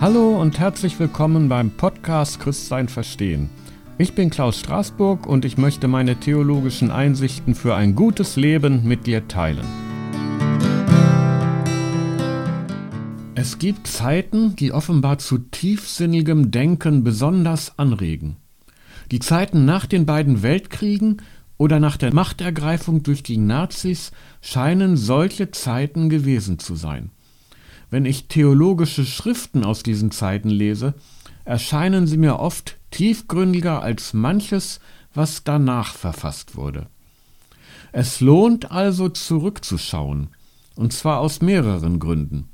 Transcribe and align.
Hallo 0.00 0.40
und 0.40 0.60
herzlich 0.60 1.00
willkommen 1.00 1.48
beim 1.48 1.72
Podcast 1.72 2.38
Christsein 2.38 2.86
verstehen. 2.86 3.50
Ich 3.98 4.14
bin 4.14 4.30
Klaus 4.30 4.60
Straßburg 4.60 5.26
und 5.26 5.44
ich 5.44 5.58
möchte 5.58 5.88
meine 5.88 6.14
theologischen 6.14 6.92
Einsichten 6.92 7.56
für 7.56 7.74
ein 7.74 7.96
gutes 7.96 8.36
Leben 8.36 8.86
mit 8.86 9.08
dir 9.08 9.26
teilen. 9.26 9.66
Es 13.34 13.58
gibt 13.58 13.88
Zeiten, 13.88 14.54
die 14.54 14.70
offenbar 14.70 15.18
zu 15.18 15.38
tiefsinnigem 15.38 16.52
Denken 16.52 17.02
besonders 17.02 17.76
anregen. 17.76 18.36
Die 19.10 19.18
Zeiten 19.18 19.64
nach 19.64 19.86
den 19.86 20.06
beiden 20.06 20.44
Weltkriegen 20.44 21.22
oder 21.56 21.80
nach 21.80 21.96
der 21.96 22.14
Machtergreifung 22.14 23.02
durch 23.02 23.24
die 23.24 23.38
Nazis 23.38 24.12
scheinen 24.42 24.96
solche 24.96 25.50
Zeiten 25.50 26.08
gewesen 26.08 26.60
zu 26.60 26.76
sein. 26.76 27.10
Wenn 27.90 28.04
ich 28.04 28.28
theologische 28.28 29.06
Schriften 29.06 29.64
aus 29.64 29.82
diesen 29.82 30.10
Zeiten 30.10 30.50
lese, 30.50 30.94
erscheinen 31.44 32.06
sie 32.06 32.18
mir 32.18 32.38
oft 32.38 32.76
tiefgründiger 32.90 33.82
als 33.82 34.12
manches, 34.12 34.80
was 35.14 35.42
danach 35.44 35.94
verfasst 35.94 36.56
wurde. 36.56 36.86
Es 37.92 38.20
lohnt 38.20 38.70
also 38.70 39.08
zurückzuschauen, 39.08 40.28
und 40.76 40.92
zwar 40.92 41.20
aus 41.20 41.40
mehreren 41.40 41.98
Gründen. 41.98 42.48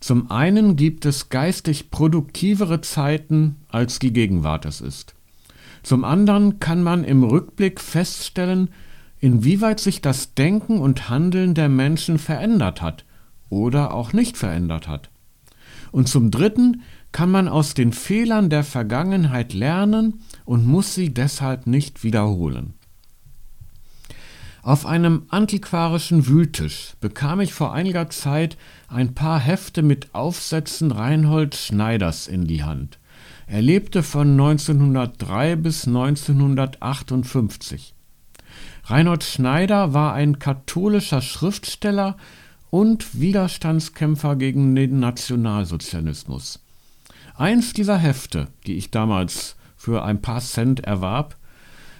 Zum 0.00 0.30
einen 0.30 0.74
gibt 0.74 1.06
es 1.06 1.28
geistig 1.28 1.90
produktivere 1.90 2.80
Zeiten, 2.80 3.56
als 3.68 4.00
die 4.00 4.12
Gegenwart 4.12 4.66
es 4.66 4.80
ist. 4.80 5.14
Zum 5.84 6.04
anderen 6.04 6.58
kann 6.58 6.82
man 6.82 7.04
im 7.04 7.22
Rückblick 7.22 7.80
feststellen, 7.80 8.70
inwieweit 9.20 9.78
sich 9.78 10.02
das 10.02 10.34
Denken 10.34 10.78
und 10.78 11.08
Handeln 11.08 11.54
der 11.54 11.68
Menschen 11.68 12.18
verändert 12.18 12.82
hat 12.82 13.04
oder 13.54 13.94
auch 13.94 14.12
nicht 14.12 14.36
verändert 14.36 14.88
hat. 14.88 15.10
Und 15.92 16.08
zum 16.08 16.30
Dritten 16.30 16.82
kann 17.12 17.30
man 17.30 17.46
aus 17.46 17.74
den 17.74 17.92
Fehlern 17.92 18.50
der 18.50 18.64
Vergangenheit 18.64 19.54
lernen 19.54 20.20
und 20.44 20.66
muss 20.66 20.94
sie 20.94 21.14
deshalb 21.14 21.66
nicht 21.66 22.02
wiederholen. 22.02 22.74
Auf 24.62 24.86
einem 24.86 25.26
antiquarischen 25.28 26.26
Wühltisch 26.26 26.94
bekam 27.00 27.40
ich 27.40 27.52
vor 27.52 27.74
einiger 27.74 28.08
Zeit 28.08 28.56
ein 28.88 29.14
paar 29.14 29.38
Hefte 29.38 29.82
mit 29.82 30.14
Aufsätzen 30.14 30.90
Reinhold 30.90 31.54
Schneiders 31.54 32.26
in 32.26 32.46
die 32.46 32.64
Hand. 32.64 32.98
Er 33.46 33.60
lebte 33.60 34.02
von 34.02 34.30
1903 34.30 35.56
bis 35.56 35.86
1958. 35.86 37.94
Reinhold 38.86 39.22
Schneider 39.22 39.92
war 39.92 40.14
ein 40.14 40.38
katholischer 40.38 41.20
Schriftsteller 41.20 42.16
und 42.74 43.20
Widerstandskämpfer 43.20 44.34
gegen 44.34 44.74
den 44.74 44.98
Nationalsozialismus. 44.98 46.58
Eins 47.36 47.72
dieser 47.72 47.98
Hefte, 47.98 48.48
die 48.66 48.74
ich 48.74 48.90
damals 48.90 49.54
für 49.76 50.02
ein 50.02 50.20
paar 50.20 50.40
Cent 50.40 50.80
erwarb, 50.80 51.36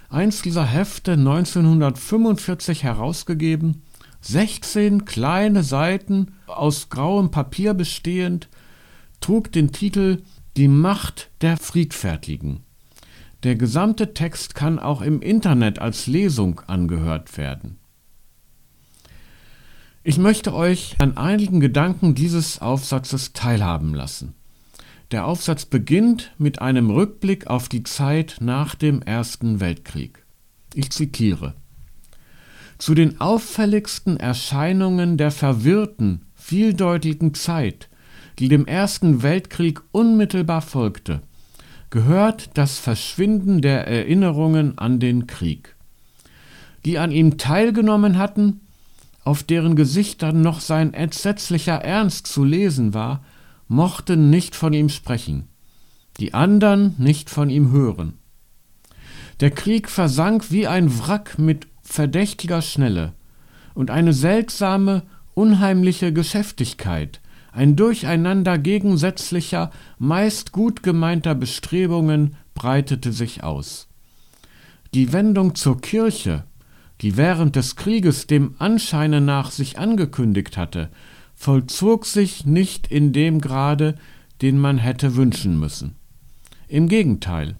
eins 0.09 0.41
dieser 0.41 0.65
Hefte 0.65 1.13
1945 1.13 2.83
herausgegeben, 2.83 3.83
16 4.19 5.05
kleine 5.05 5.63
Seiten 5.63 6.33
aus 6.45 6.89
grauem 6.89 7.31
Papier 7.31 7.73
bestehend, 7.73 8.49
trug 9.21 9.53
den 9.53 9.71
Titel 9.71 10.23
Die 10.57 10.67
Macht 10.67 11.29
der 11.39 11.55
Friedfertigen. 11.55 12.63
Der 13.43 13.55
gesamte 13.55 14.13
Text 14.13 14.55
kann 14.55 14.79
auch 14.79 15.01
im 15.01 15.21
Internet 15.21 15.79
als 15.79 16.07
Lesung 16.07 16.59
angehört 16.67 17.37
werden. 17.37 17.77
Ich 20.07 20.19
möchte 20.19 20.53
euch 20.53 20.97
an 20.99 21.17
einigen 21.17 21.59
Gedanken 21.59 22.13
dieses 22.13 22.61
Aufsatzes 22.61 23.33
teilhaben 23.33 23.95
lassen. 23.95 24.35
Der 25.09 25.25
Aufsatz 25.25 25.65
beginnt 25.65 26.31
mit 26.37 26.61
einem 26.61 26.91
Rückblick 26.91 27.47
auf 27.47 27.69
die 27.69 27.81
Zeit 27.81 28.37
nach 28.39 28.75
dem 28.75 29.01
Ersten 29.01 29.59
Weltkrieg. 29.59 30.23
Ich 30.75 30.91
zitiere 30.91 31.55
Zu 32.77 32.93
den 32.93 33.19
auffälligsten 33.19 34.17
Erscheinungen 34.17 35.17
der 35.17 35.31
verwirrten, 35.31 36.27
vieldeutigen 36.35 37.33
Zeit, 37.33 37.89
die 38.37 38.47
dem 38.47 38.67
Ersten 38.67 39.23
Weltkrieg 39.23 39.81
unmittelbar 39.91 40.61
folgte, 40.61 41.23
gehört 41.89 42.51
das 42.59 42.77
Verschwinden 42.77 43.63
der 43.63 43.87
Erinnerungen 43.87 44.77
an 44.77 44.99
den 44.99 45.25
Krieg. 45.25 45.75
Die 46.85 46.99
an 46.99 47.09
ihm 47.09 47.39
teilgenommen 47.39 48.19
hatten, 48.19 48.61
auf 49.25 49.43
deren 49.43 49.75
Gesichtern 49.75 50.41
noch 50.41 50.61
sein 50.61 50.93
entsetzlicher 50.93 51.75
Ernst 51.75 52.27
zu 52.27 52.45
lesen 52.45 52.93
war, 52.93 53.23
mochten 53.67 54.29
nicht 54.29 54.55
von 54.55 54.71
ihm 54.71 54.87
sprechen, 54.87 55.47
die 56.19 56.33
andern 56.33 56.95
nicht 56.97 57.29
von 57.29 57.49
ihm 57.49 57.71
hören. 57.71 58.13
Der 59.41 59.51
Krieg 59.51 59.89
versank 59.89 60.51
wie 60.51 60.67
ein 60.67 60.99
Wrack 60.99 61.37
mit 61.37 61.67
verdächtiger 61.81 62.61
Schnelle, 62.61 63.13
und 63.73 63.91
eine 63.91 64.13
seltsame, 64.13 65.03
unheimliche 65.33 66.13
Geschäftigkeit, 66.13 67.19
ein 67.51 67.75
Durcheinander 67.75 68.57
gegensätzlicher, 68.57 69.71
meist 69.97 70.51
gut 70.51 70.83
gemeinter 70.83 71.35
Bestrebungen 71.35 72.35
breitete 72.53 73.11
sich 73.11 73.43
aus. 73.43 73.87
Die 74.93 75.11
Wendung 75.13 75.55
zur 75.55 75.81
Kirche, 75.81 76.43
die 77.01 77.17
während 77.17 77.55
des 77.55 77.75
Krieges 77.75 78.27
dem 78.27 78.55
Anscheine 78.59 79.21
nach 79.21 79.51
sich 79.51 79.77
angekündigt 79.77 80.57
hatte, 80.57 80.89
vollzog 81.35 82.05
sich 82.05 82.45
nicht 82.45 82.87
in 82.87 83.13
dem 83.13 83.41
Grade, 83.41 83.95
den 84.41 84.57
man 84.59 84.77
hätte 84.77 85.15
wünschen 85.15 85.59
müssen. 85.59 85.95
Im 86.67 86.87
Gegenteil, 86.87 87.55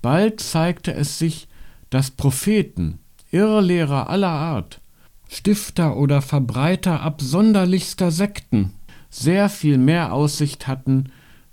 bald 0.00 0.40
zeigte 0.40 0.94
es 0.94 1.18
sich, 1.18 1.48
dass 1.90 2.10
Propheten, 2.10 2.98
Irrlehrer 3.30 4.08
aller 4.08 4.28
Art, 4.28 4.80
Stifter 5.28 5.96
oder 5.96 6.22
Verbreiter 6.22 7.02
absonderlichster 7.02 8.10
Sekten 8.10 8.72
sehr 9.10 9.48
viel 9.48 9.78
mehr 9.78 10.12
Aussicht 10.12 10.66
hatten, 10.66 11.10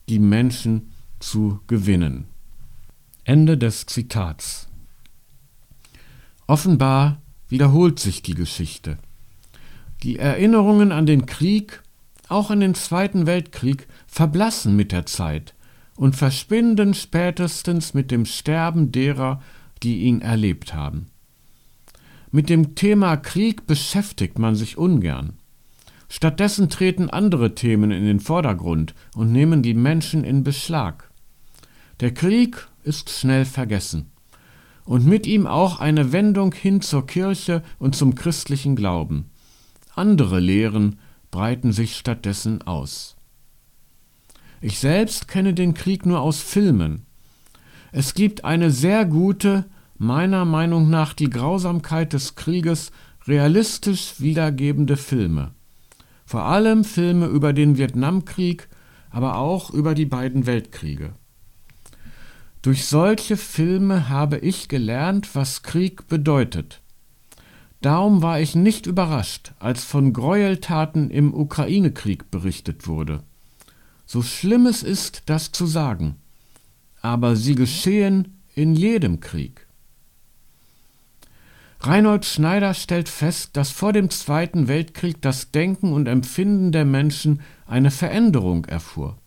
die 0.07 0.19
Menschen 0.19 0.93
zu 1.19 1.59
gewinnen. 1.67 2.25
Ende 3.23 3.57
des 3.57 3.85
Zitats. 3.85 4.67
Offenbar 6.47 7.21
wiederholt 7.47 7.99
sich 7.99 8.21
die 8.21 8.35
Geschichte. 8.35 8.97
Die 10.03 10.19
Erinnerungen 10.19 10.91
an 10.91 11.07
den 11.07 11.25
Krieg, 11.25 11.81
auch 12.27 12.51
an 12.51 12.59
den 12.59 12.75
Zweiten 12.75 13.25
Weltkrieg, 13.25 13.87
verblassen 14.05 14.75
mit 14.75 14.91
der 14.91 15.07
Zeit 15.07 15.55
und 15.95 16.15
verschwinden 16.15 16.93
spätestens 16.93 17.93
mit 17.93 18.11
dem 18.11 18.25
Sterben 18.25 18.91
derer, 18.91 19.41
die 19.81 20.01
ihn 20.01 20.21
erlebt 20.21 20.73
haben. 20.73 21.07
Mit 22.31 22.49
dem 22.49 22.75
Thema 22.75 23.17
Krieg 23.17 23.65
beschäftigt 23.65 24.37
man 24.37 24.55
sich 24.55 24.77
ungern. 24.77 25.33
Stattdessen 26.09 26.69
treten 26.69 27.09
andere 27.09 27.55
Themen 27.55 27.89
in 27.89 28.05
den 28.05 28.19
Vordergrund 28.19 28.93
und 29.15 29.31
nehmen 29.31 29.63
die 29.63 29.73
Menschen 29.73 30.23
in 30.23 30.43
Beschlag. 30.43 31.09
Der 32.01 32.13
Krieg 32.13 32.67
ist 32.83 33.09
schnell 33.09 33.45
vergessen 33.45 34.11
und 34.85 35.05
mit 35.05 35.27
ihm 35.27 35.47
auch 35.47 35.79
eine 35.79 36.11
Wendung 36.11 36.53
hin 36.53 36.79
zur 36.81 37.05
Kirche 37.05 37.63
und 37.79 37.95
zum 37.95 38.15
christlichen 38.15 38.75
Glauben. 38.75 39.25
Andere 39.95 40.39
Lehren 40.39 40.99
breiten 41.31 41.73
sich 41.73 41.97
stattdessen 41.97 42.61
aus. 42.61 43.17
Ich 44.61 44.79
selbst 44.79 45.27
kenne 45.27 45.53
den 45.53 45.73
Krieg 45.73 46.05
nur 46.05 46.21
aus 46.21 46.39
Filmen. 46.39 47.05
Es 47.91 48.13
gibt 48.13 48.45
eine 48.45 48.71
sehr 48.71 49.05
gute, 49.05 49.65
meiner 49.97 50.45
Meinung 50.45 50.89
nach 50.89 51.13
die 51.13 51.29
Grausamkeit 51.29 52.13
des 52.13 52.35
Krieges 52.35 52.91
realistisch 53.27 54.19
wiedergebende 54.19 54.97
Filme. 54.97 55.51
Vor 56.25 56.43
allem 56.43 56.83
Filme 56.83 57.27
über 57.27 57.53
den 57.53 57.77
Vietnamkrieg, 57.77 58.67
aber 59.09 59.37
auch 59.37 59.69
über 59.69 59.95
die 59.95 60.05
beiden 60.05 60.45
Weltkriege. 60.45 61.13
Durch 62.65 62.85
solche 62.85 63.37
Filme 63.37 64.09
habe 64.09 64.39
ich 64.39 64.67
gelernt, 64.69 65.35
was 65.35 65.61
Krieg 65.61 66.07
bedeutet. 66.07 66.81
Darum 67.81 68.23
war 68.23 68.39
ich 68.39 68.55
nicht 68.55 68.87
überrascht, 68.87 69.53
als 69.59 69.83
von 69.83 70.13
Gräueltaten 70.13 71.11
im 71.11 71.31
Ukraine-Krieg 71.35 72.31
berichtet 72.31 72.87
wurde. 72.87 73.21
So 74.07 74.23
schlimm 74.23 74.65
es 74.65 74.81
ist, 74.81 75.21
das 75.27 75.51
zu 75.51 75.67
sagen, 75.67 76.15
aber 77.03 77.35
sie 77.35 77.53
geschehen 77.53 78.41
in 78.55 78.73
jedem 78.73 79.19
Krieg. 79.19 79.67
Reinhold 81.81 82.25
Schneider 82.25 82.73
stellt 82.73 83.09
fest, 83.09 83.51
dass 83.57 83.69
vor 83.69 83.93
dem 83.93 84.09
Zweiten 84.09 84.67
Weltkrieg 84.67 85.21
das 85.21 85.51
Denken 85.51 85.93
und 85.93 86.07
Empfinden 86.07 86.71
der 86.71 86.85
Menschen 86.85 87.41
eine 87.67 87.91
Veränderung 87.91 88.65
erfuhr. 88.65 89.19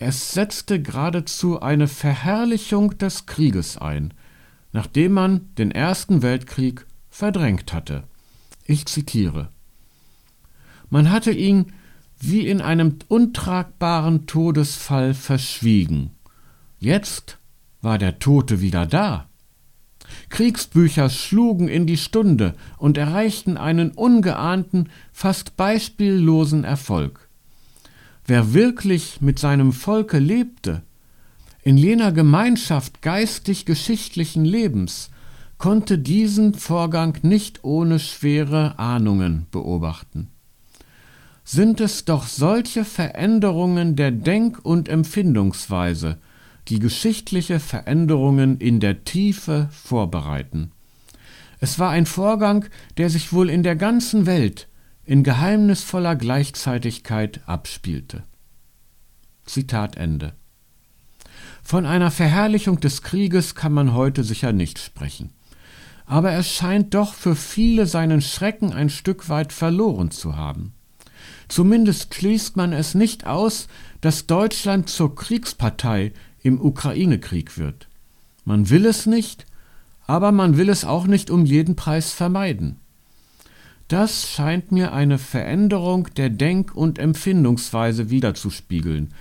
Es 0.00 0.32
setzte 0.32 0.80
geradezu 0.80 1.60
eine 1.60 1.88
Verherrlichung 1.88 2.96
des 2.98 3.26
Krieges 3.26 3.76
ein, 3.78 4.14
nachdem 4.72 5.12
man 5.12 5.54
den 5.56 5.72
Ersten 5.72 6.22
Weltkrieg 6.22 6.86
verdrängt 7.10 7.72
hatte. 7.72 8.04
Ich 8.64 8.86
zitiere 8.86 9.48
Man 10.88 11.10
hatte 11.10 11.32
ihn 11.32 11.72
wie 12.20 12.46
in 12.46 12.60
einem 12.60 12.98
untragbaren 13.08 14.26
Todesfall 14.26 15.14
verschwiegen. 15.14 16.10
Jetzt 16.78 17.38
war 17.80 17.98
der 17.98 18.18
Tote 18.18 18.60
wieder 18.60 18.86
da. 18.86 19.28
Kriegsbücher 20.28 21.10
schlugen 21.10 21.68
in 21.68 21.86
die 21.86 21.96
Stunde 21.96 22.54
und 22.76 22.98
erreichten 22.98 23.56
einen 23.56 23.90
ungeahnten, 23.90 24.88
fast 25.12 25.56
beispiellosen 25.56 26.64
Erfolg. 26.64 27.27
Wer 28.28 28.52
wirklich 28.52 29.22
mit 29.22 29.38
seinem 29.38 29.72
Volke 29.72 30.18
lebte, 30.18 30.82
in 31.62 31.78
jener 31.78 32.12
Gemeinschaft 32.12 33.00
geistig-geschichtlichen 33.00 34.44
Lebens, 34.44 35.08
konnte 35.56 35.98
diesen 35.98 36.52
Vorgang 36.52 37.16
nicht 37.22 37.64
ohne 37.64 37.98
schwere 37.98 38.78
Ahnungen 38.78 39.46
beobachten. 39.50 40.28
Sind 41.42 41.80
es 41.80 42.04
doch 42.04 42.26
solche 42.26 42.84
Veränderungen 42.84 43.96
der 43.96 44.10
Denk- 44.10 44.62
und 44.62 44.90
Empfindungsweise, 44.90 46.18
die 46.68 46.80
geschichtliche 46.80 47.60
Veränderungen 47.60 48.58
in 48.58 48.78
der 48.78 49.04
Tiefe 49.04 49.70
vorbereiten. 49.72 50.72
Es 51.60 51.78
war 51.78 51.88
ein 51.88 52.04
Vorgang, 52.04 52.66
der 52.98 53.08
sich 53.08 53.32
wohl 53.32 53.48
in 53.48 53.62
der 53.62 53.74
ganzen 53.74 54.26
Welt 54.26 54.68
in 55.08 55.22
geheimnisvoller 55.22 56.16
Gleichzeitigkeit 56.16 57.40
abspielte. 57.46 58.24
Zitat 59.46 59.96
Ende. 59.96 60.34
Von 61.62 61.86
einer 61.86 62.10
Verherrlichung 62.10 62.78
des 62.78 63.00
Krieges 63.00 63.54
kann 63.54 63.72
man 63.72 63.94
heute 63.94 64.22
sicher 64.22 64.52
nicht 64.52 64.78
sprechen. 64.78 65.30
Aber 66.04 66.30
er 66.30 66.42
scheint 66.42 66.92
doch 66.92 67.14
für 67.14 67.36
viele 67.36 67.86
seinen 67.86 68.20
Schrecken 68.20 68.74
ein 68.74 68.90
Stück 68.90 69.30
weit 69.30 69.54
verloren 69.54 70.10
zu 70.10 70.36
haben. 70.36 70.74
Zumindest 71.48 72.14
schließt 72.14 72.58
man 72.58 72.74
es 72.74 72.94
nicht 72.94 73.26
aus, 73.26 73.68
dass 74.02 74.26
Deutschland 74.26 74.90
zur 74.90 75.14
Kriegspartei 75.14 76.12
im 76.42 76.60
Ukraine-Krieg 76.60 77.56
wird. 77.56 77.88
Man 78.44 78.68
will 78.68 78.84
es 78.84 79.06
nicht, 79.06 79.46
aber 80.06 80.32
man 80.32 80.58
will 80.58 80.68
es 80.68 80.84
auch 80.84 81.06
nicht 81.06 81.30
um 81.30 81.46
jeden 81.46 81.76
Preis 81.76 82.12
vermeiden. 82.12 82.78
Das 83.88 84.28
scheint 84.28 84.70
mir 84.70 84.92
eine 84.92 85.16
Veränderung 85.16 86.08
der 86.16 86.28
Denk- 86.28 86.74
und 86.74 86.98
Empfindungsweise 86.98 88.10
wiederzuspiegeln, 88.10 89.14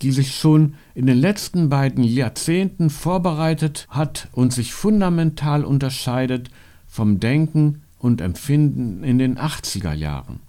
die 0.00 0.10
sich 0.10 0.34
schon 0.34 0.74
in 0.94 1.06
den 1.06 1.18
letzten 1.18 1.68
beiden 1.68 2.02
Jahrzehnten 2.02 2.88
vorbereitet 2.88 3.86
hat 3.90 4.28
und 4.32 4.54
sich 4.54 4.72
fundamental 4.72 5.64
unterscheidet 5.64 6.50
vom 6.86 7.20
Denken 7.20 7.82
und 7.98 8.22
Empfinden 8.22 9.04
in 9.04 9.18
den 9.18 9.38
80er 9.38 9.92
Jahren. 9.92 10.40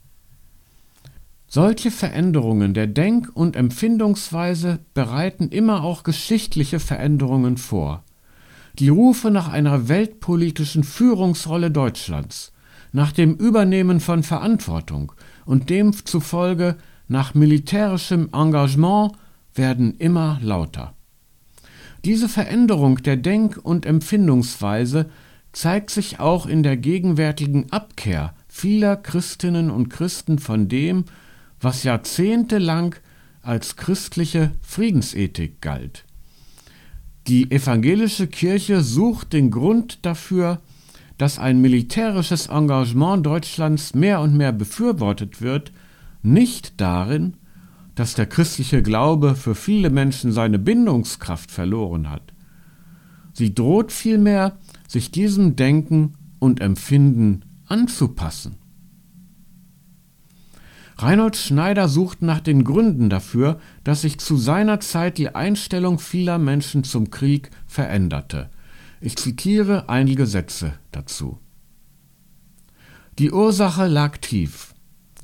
Solche 1.47 1.91
Veränderungen 1.91 2.73
der 2.73 2.87
Denk- 2.87 3.29
und 3.33 3.57
Empfindungsweise 3.57 4.79
bereiten 4.93 5.49
immer 5.49 5.83
auch 5.83 6.03
geschichtliche 6.03 6.79
Veränderungen 6.79 7.57
vor. 7.57 8.05
Die 8.79 8.87
Rufe 8.87 9.31
nach 9.31 9.49
einer 9.49 9.89
weltpolitischen 9.89 10.85
Führungsrolle 10.85 11.69
Deutschlands, 11.69 12.50
nach 12.91 13.11
dem 13.11 13.35
Übernehmen 13.35 13.99
von 13.99 14.23
Verantwortung 14.23 15.13
und 15.45 15.69
demzufolge 15.69 16.77
nach 17.07 17.33
militärischem 17.33 18.29
Engagement 18.33 19.13
werden 19.53 19.97
immer 19.97 20.39
lauter. 20.41 20.93
Diese 22.05 22.29
Veränderung 22.29 22.97
der 23.03 23.17
Denk- 23.17 23.59
und 23.61 23.85
Empfindungsweise 23.85 25.09
zeigt 25.51 25.89
sich 25.89 26.19
auch 26.19 26.45
in 26.45 26.63
der 26.63 26.77
gegenwärtigen 26.77 27.71
Abkehr 27.71 28.33
vieler 28.47 28.95
Christinnen 28.95 29.69
und 29.69 29.89
Christen 29.89 30.39
von 30.39 30.67
dem, 30.67 31.05
was 31.59 31.83
jahrzehntelang 31.83 32.95
als 33.41 33.75
christliche 33.75 34.51
Friedensethik 34.61 35.61
galt. 35.61 36.05
Die 37.27 37.51
evangelische 37.51 38.27
Kirche 38.27 38.81
sucht 38.81 39.33
den 39.33 39.51
Grund 39.51 39.99
dafür, 40.03 40.59
dass 41.21 41.37
ein 41.37 41.61
militärisches 41.61 42.47
Engagement 42.47 43.23
Deutschlands 43.23 43.93
mehr 43.93 44.21
und 44.21 44.35
mehr 44.35 44.51
befürwortet 44.51 45.39
wird, 45.39 45.71
nicht 46.23 46.81
darin, 46.81 47.35
dass 47.93 48.15
der 48.15 48.25
christliche 48.25 48.81
Glaube 48.81 49.35
für 49.35 49.53
viele 49.53 49.91
Menschen 49.91 50.31
seine 50.31 50.57
Bindungskraft 50.57 51.51
verloren 51.51 52.09
hat. 52.09 52.33
Sie 53.33 53.53
droht 53.53 53.91
vielmehr, 53.91 54.57
sich 54.87 55.11
diesem 55.11 55.55
Denken 55.55 56.15
und 56.39 56.59
Empfinden 56.59 57.45
anzupassen. 57.67 58.55
Reinhold 60.97 61.35
Schneider 61.35 61.87
sucht 61.87 62.23
nach 62.23 62.39
den 62.39 62.63
Gründen 62.63 63.11
dafür, 63.11 63.59
dass 63.83 64.01
sich 64.01 64.17
zu 64.17 64.37
seiner 64.37 64.79
Zeit 64.79 65.19
die 65.19 65.35
Einstellung 65.35 65.99
vieler 65.99 66.39
Menschen 66.39 66.83
zum 66.83 67.11
Krieg 67.11 67.51
veränderte. 67.67 68.49
Ich 69.03 69.15
zitiere 69.15 69.89
einige 69.89 70.27
Sätze 70.27 70.75
dazu. 70.91 71.39
Die 73.17 73.31
Ursache 73.31 73.87
lag 73.87 74.17
tief. 74.17 74.75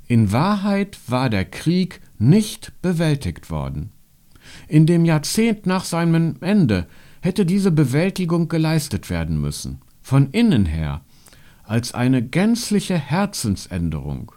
In 0.07 0.31
Wahrheit 0.31 0.97
war 1.07 1.29
der 1.29 1.45
Krieg 1.45 2.01
nicht 2.17 2.73
bewältigt 2.81 3.51
worden. 3.51 3.91
In 4.67 4.87
dem 4.87 5.05
Jahrzehnt 5.05 5.67
nach 5.67 5.83
seinem 5.83 6.37
Ende 6.41 6.87
hätte 7.21 7.45
diese 7.45 7.71
Bewältigung 7.71 8.47
geleistet 8.47 9.11
werden 9.11 9.39
müssen, 9.39 9.81
von 10.01 10.31
innen 10.31 10.65
her, 10.65 11.01
als 11.63 11.93
eine 11.93 12.23
gänzliche 12.23 12.97
Herzensänderung. 12.97 14.31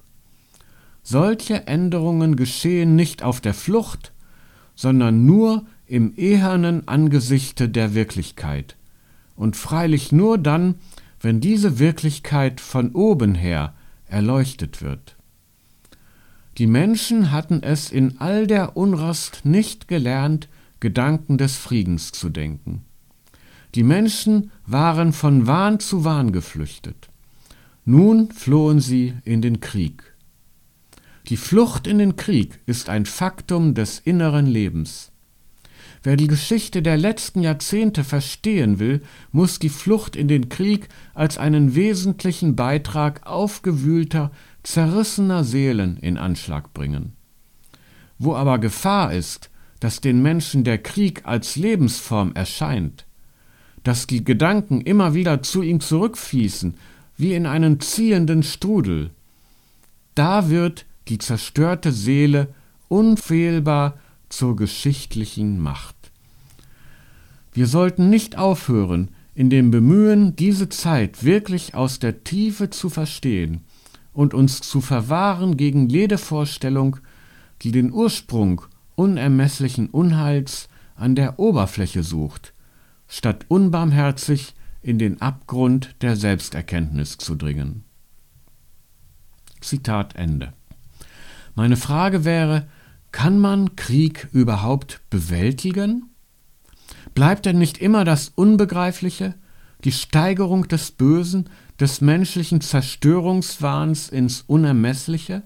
Solche 1.03 1.67
Änderungen 1.67 2.37
geschehen 2.37 2.95
nicht 2.95 3.23
auf 3.23 3.41
der 3.41 3.55
Flucht, 3.55 4.13
sondern 4.75 5.25
nur 5.25 5.65
im 5.87 6.13
ehernen 6.17 6.87
Angesichte 6.89 7.69
der 7.69 7.95
Wirklichkeit, 7.95 8.77
und 9.41 9.57
freilich 9.57 10.13
nur 10.13 10.37
dann, 10.37 10.75
wenn 11.19 11.41
diese 11.41 11.79
Wirklichkeit 11.79 12.61
von 12.61 12.93
oben 12.93 13.35
her 13.35 13.73
erleuchtet 14.07 14.83
wird. 14.83 15.17
Die 16.59 16.67
Menschen 16.67 17.33
hatten 17.33 17.63
es 17.63 17.91
in 17.91 18.21
all 18.21 18.47
der 18.47 18.77
Unrast 18.77 19.47
nicht 19.47 19.89
gelernt, 19.89 20.51
Gedanken 20.79 21.39
des 21.39 21.57
Friedens 21.57 22.13
zu 22.13 22.29
denken. 22.29 22.85
Die 23.75 23.83
Menschen 23.83 24.51
waren 24.67 25.15
von 25.15 25.47
Wahn 25.47 25.81
zu 25.81 26.05
Wahn 26.05 26.33
geflüchtet. 26.33 27.09
Nun 27.87 28.31
flohen 28.32 28.81
sie 28.81 29.15
in 29.25 29.41
den 29.41 29.61
Krieg. 29.61 30.03
Die 31.29 31.39
Flucht 31.39 31.87
in 31.87 31.97
den 31.97 32.17
Krieg 32.17 32.61
ist 32.67 32.91
ein 32.91 33.06
Faktum 33.06 33.73
des 33.73 34.01
inneren 34.01 34.44
Lebens. 34.44 35.09
Wer 36.03 36.17
die 36.17 36.29
Geschichte 36.29 36.81
der 36.81 36.97
letzten 36.97 37.43
Jahrzehnte 37.43 38.05
verstehen 38.05 38.79
will, 38.79 39.03
muss 39.33 39.59
die 39.59 39.69
Flucht 39.69 40.17
in 40.17 40.29
den 40.29 40.49
Krieg 40.49 40.89
als 41.13 41.37
einen 41.37 41.75
wesentlichen 41.75 42.57
Beitrag 42.57 43.27
aufgewühlter, 43.27 44.31
zerrissener 44.63 45.45
Seelen 45.45 45.99
in 45.99 46.17
Anschlag 46.17 46.73
bringen. 46.73 47.13
Wo 48.19 48.35
aber 48.35 48.59
Gefahr 48.59 49.13
ist, 49.13 49.51
dass 49.79 50.01
den 50.01 50.23
Menschen 50.23 50.65
der 50.65 50.79
Krieg 50.79 51.23
als 51.25 51.57
Lebensform 51.57 52.33
erscheint, 52.35 53.07
dass 53.83 54.07
die 54.07 54.25
Gedanken 54.25 54.81
immer 54.81 55.15
wieder 55.15 55.43
zu 55.43 55.63
ihm 55.63 55.81
zurückfließen, 55.81 56.75
wie 57.17 57.35
in 57.35 57.47
einen 57.47 57.81
ziehenden 57.81 58.43
Strudel, 58.43 59.11
da 60.15 60.49
wird 60.49 60.87
die 61.09 61.19
zerstörte 61.19 61.93
Seele 61.93 62.49
unfehlbar 62.89 63.99
zur 64.31 64.56
geschichtlichen 64.56 65.60
Macht. 65.60 66.10
Wir 67.53 67.67
sollten 67.67 68.08
nicht 68.08 68.39
aufhören, 68.39 69.10
in 69.34 69.51
dem 69.51 69.70
Bemühen, 69.70 70.34
diese 70.37 70.69
Zeit 70.69 71.25
wirklich 71.25 71.75
aus 71.75 71.99
der 71.99 72.25
Tiefe 72.25 72.70
zu 72.70 72.89
verstehen 72.89 73.60
und 74.13 74.34
uns 74.34 74.60
zu 74.60 74.81
verwahren 74.81 75.56
gegen 75.56 75.89
jede 75.89 76.19
Vorstellung, 76.19 76.96
die 77.63 77.72
den 77.72 77.93
Ursprung 77.93 78.63
unermesslichen 78.94 79.89
Unheils 79.89 80.69
an 80.94 81.15
der 81.15 81.39
Oberfläche 81.39 82.03
sucht, 82.03 82.53
statt 83.08 83.46
unbarmherzig 83.49 84.55
in 84.82 84.99
den 84.99 85.20
Abgrund 85.20 85.94
der 86.03 86.17
Selbsterkenntnis 86.17 87.19
zu 87.19 87.34
dringen. 87.34 87.84
Zitat 89.60 90.17
Ende. 90.17 90.53
Meine 91.55 91.77
Frage 91.77 92.25
wäre, 92.25 92.67
kann 93.12 93.38
man 93.38 93.76
Krieg 93.76 94.29
überhaupt 94.32 95.00
bewältigen? 95.10 96.10
Bleibt 97.14 97.46
denn 97.46 97.58
nicht 97.58 97.79
immer 97.79 98.05
das 98.05 98.32
Unbegreifliche, 98.34 99.34
die 99.84 99.93
Steigerung 99.93 100.69
des 100.69 100.90
Bösen, 100.90 101.48
des 101.79 102.00
menschlichen 102.00 102.60
Zerstörungswahns 102.60 104.08
ins 104.08 104.43
Unermessliche? 104.43 105.43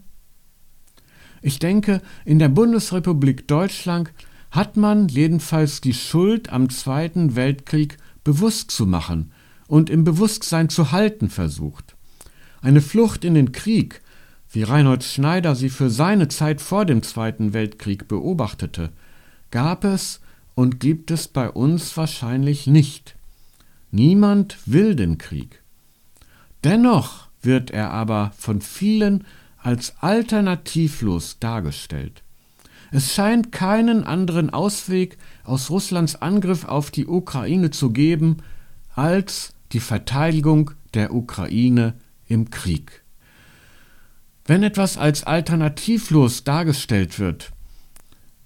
Ich 1.43 1.59
denke, 1.59 2.01
in 2.25 2.39
der 2.39 2.49
Bundesrepublik 2.49 3.47
Deutschland 3.47 4.11
hat 4.51 4.77
man 4.77 5.09
jedenfalls 5.09 5.81
die 5.81 5.95
Schuld 5.95 6.51
am 6.51 6.71
Zweiten 6.71 7.37
Weltkrieg 7.37 7.99
bewusst 8.23 8.71
zu 8.71 8.87
machen 8.87 9.33
und 9.67 9.91
im 9.91 10.05
Bewusstsein 10.05 10.69
zu 10.69 10.93
halten 10.93 11.29
versucht. 11.29 11.97
Eine 12.63 12.81
Flucht 12.81 13.25
in 13.25 13.35
den 13.35 13.53
Krieg 13.53 14.01
wie 14.55 14.63
Reinhold 14.63 15.03
Schneider 15.03 15.57
sie 15.57 15.69
für 15.69 15.91
seine 15.91 16.29
Zeit 16.29 16.61
vor 16.61 16.85
dem 16.85 17.03
Zweiten 17.03 17.53
Weltkrieg 17.53 18.07
beobachtete, 18.07 18.91
gab 19.51 19.85
es 19.85 20.21
und 20.55 20.79
gibt 20.79 21.11
es 21.11 21.27
bei 21.27 21.51
uns 21.51 21.97
wahrscheinlich 21.97 22.67
nicht. 22.67 23.17
Niemand 23.91 24.59
will 24.67 24.95
den 24.95 25.19
Krieg. 25.19 25.63
Dennoch 26.63 27.27
wird 27.43 27.71
er 27.71 27.91
aber 27.91 28.33
von 28.37 28.61
vielen 28.61 29.25
als 29.59 29.95
alternativlos 30.01 31.39
dargestellt. 31.41 32.23
Es 32.93 33.13
scheint 33.13 33.51
keinen 33.51 34.05
anderen 34.05 34.51
Ausweg 34.51 35.19
aus 35.43 35.69
Russlands 35.71 36.17
Angriff 36.17 36.65
auf 36.65 36.91
die 36.91 37.07
Ukraine 37.07 37.71
zu 37.71 37.91
geben 37.91 38.37
als 38.95 39.53
die 39.73 39.81
Verteidigung 39.81 40.71
der 40.95 41.13
Ukraine 41.13 41.95
im 42.29 42.51
Krieg. 42.51 43.04
Wenn 44.47 44.63
etwas 44.63 44.99
als 44.99 45.25
alternativlos 45.25 46.45
dargestellt 46.45 47.19
wird, 47.19 47.53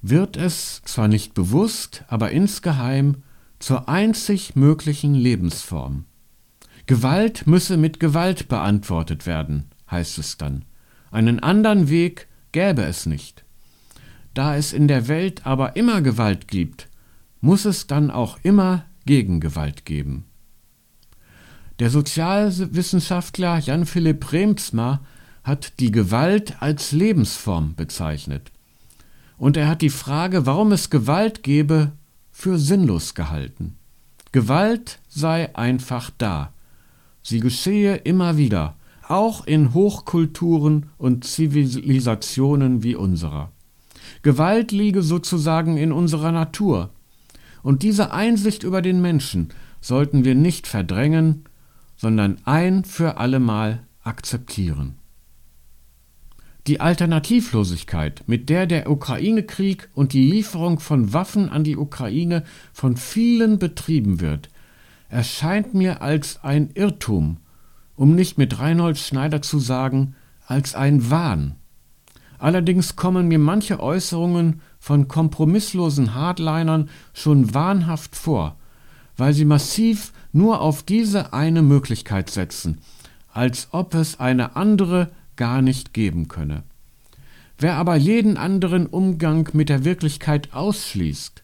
wird 0.01 0.37
es 0.37 0.83
zwar 0.85 1.09
nicht 1.09 1.35
bewusst, 1.35 2.05
aber 2.07 2.31
insgeheim 2.31 3.23
zur 3.59 3.89
einzig 3.89 4.55
möglichen 4.55 5.15
Lebensform. 5.15 6.05
Gewalt 6.87 7.47
müsse 7.47 7.77
mit 7.77 7.99
Gewalt 7.99 8.49
beantwortet 8.49 9.27
werden, 9.27 9.65
heißt 9.91 10.19
es 10.19 10.39
dann. 10.39 10.65
Einen 11.11 11.41
anderen 11.41 11.89
Weg 11.89 12.29
gäbe 12.53 12.83
es 12.83 13.05
nicht. 13.07 13.45
Da 14.35 14.57
es 14.57 14.73
in 14.73 14.87
der 14.87 15.09
Welt 15.09 15.47
aber 15.47 15.75
immer 15.75 16.01
Gewalt 16.01 16.47
gibt, 16.47 16.89
muss 17.41 17.65
es 17.65 17.89
dann 17.89 18.11
auch 18.13 18.39
immer 18.45 18.85
Gegengewalt 19.05 19.85
geben. 19.85 20.27
Der 21.81 21.91
Sozialwissenschaftler 21.91 23.59
Jan 23.59 23.85
Philipp 23.85 24.33
Remsmar 24.33 25.01
hat 25.49 25.81
die 25.81 25.91
Gewalt 25.91 26.63
als 26.63 26.93
Lebensform 26.93 27.75
bezeichnet. 27.75 28.53
Und 29.39 29.57
er 29.57 29.67
hat 29.67 29.83
die 29.83 29.91
Frage, 29.91 30.47
warum 30.47 30.73
es 30.73 30.91
Gewalt 30.91 31.43
gebe, 31.43 31.93
für 32.31 32.59
sinnlos 32.59 33.15
gehalten. 33.15 33.77
Gewalt 34.31 35.01
sei 35.09 35.57
einfach 35.57 36.11
da. 36.19 36.53
Sie 37.23 37.41
geschehe 37.41 37.97
immer 37.97 38.37
wieder, 38.37 38.77
auch 39.09 39.47
in 39.47 39.73
Hochkulturen 39.73 40.91
und 40.99 41.25
Zivilisationen 41.25 42.83
wie 42.83 42.95
unserer. 42.95 43.51
Gewalt 44.23 44.71
liege 44.71 45.03
sozusagen 45.03 45.79
in 45.79 45.93
unserer 45.93 46.31
Natur. 46.31 46.91
Und 47.63 47.83
diese 47.83 48.13
Einsicht 48.13 48.65
über 48.65 48.83
den 48.83 49.01
Menschen 49.01 49.49
sollten 49.81 50.25
wir 50.25 50.35
nicht 50.35 50.67
verdrängen, 50.67 51.45
sondern 51.97 52.39
ein 52.45 52.85
für 52.85 53.17
allemal 53.17 53.83
akzeptieren. 54.05 54.98
Die 56.69 56.81
Alternativlosigkeit, 56.81 58.25
mit 58.27 58.51
der 58.51 58.67
der 58.67 58.91
Ukraine-Krieg 58.91 59.89
und 59.95 60.13
die 60.13 60.31
Lieferung 60.31 60.81
von 60.81 61.15
Waffen 61.15 61.49
an 61.49 61.65
die 61.65 61.79
Ukraine 61.79 62.45
von 62.75 62.99
vielen 62.99 63.59
betrieben 63.59 64.21
wird, 64.21 64.51
erscheint 65.09 65.73
mir 65.73 66.03
als 66.03 66.45
ein 66.45 66.69
Irrtum, 66.75 67.39
um 67.97 68.15
nicht 68.15 68.37
mit 68.37 68.59
Reinhold 68.59 68.99
Schneider 68.99 69.41
zu 69.41 69.59
sagen, 69.59 70.15
als 70.45 70.75
ein 70.75 71.11
Wahn. 71.11 71.55
Allerdings 72.37 72.97
kommen 72.97 73.29
mir 73.29 73.39
manche 73.39 73.81
Äußerungen 73.81 74.61
von 74.79 75.09
kompromisslosen 75.09 76.15
Hardlinern 76.15 76.91
schon 77.15 77.55
wahnhaft 77.55 78.15
vor, 78.15 78.57
weil 79.17 79.33
sie 79.33 79.47
massiv 79.47 80.13
nur 80.33 80.61
auf 80.61 80.83
diese 80.83 81.33
eine 81.33 81.63
Möglichkeit 81.63 82.29
setzen, 82.29 82.83
als 83.33 83.69
ob 83.73 83.95
es 83.95 84.21
eine 84.21 84.55
andere 84.55 85.11
gar 85.39 85.63
nicht 85.63 85.95
geben 85.95 86.29
könne. 86.29 86.65
Wer 87.57 87.77
aber 87.77 87.97
jeden 87.97 88.37
anderen 88.37 88.87
Umgang 88.87 89.49
mit 89.55 89.71
der 89.71 89.85
Wirklichkeit 89.85 90.53
ausschließt, 90.53 91.43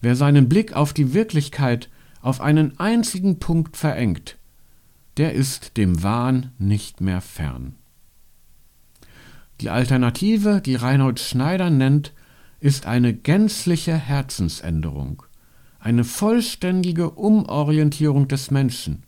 wer 0.00 0.16
seinen 0.16 0.48
Blick 0.48 0.74
auf 0.74 0.92
die 0.92 1.14
Wirklichkeit 1.14 1.88
auf 2.20 2.40
einen 2.40 2.78
einzigen 2.80 3.38
Punkt 3.38 3.76
verengt, 3.76 4.36
der 5.16 5.34
ist 5.34 5.76
dem 5.76 6.02
Wahn 6.02 6.50
nicht 6.58 7.00
mehr 7.00 7.20
fern. 7.20 7.76
Die 9.60 9.70
Alternative, 9.70 10.60
die 10.60 10.74
Reinhold 10.74 11.20
Schneider 11.20 11.70
nennt, 11.70 12.12
ist 12.60 12.86
eine 12.86 13.14
gänzliche 13.14 13.94
Herzensänderung, 13.94 15.22
eine 15.78 16.04
vollständige 16.04 17.10
Umorientierung 17.10 18.28
des 18.28 18.50
Menschen, 18.50 19.02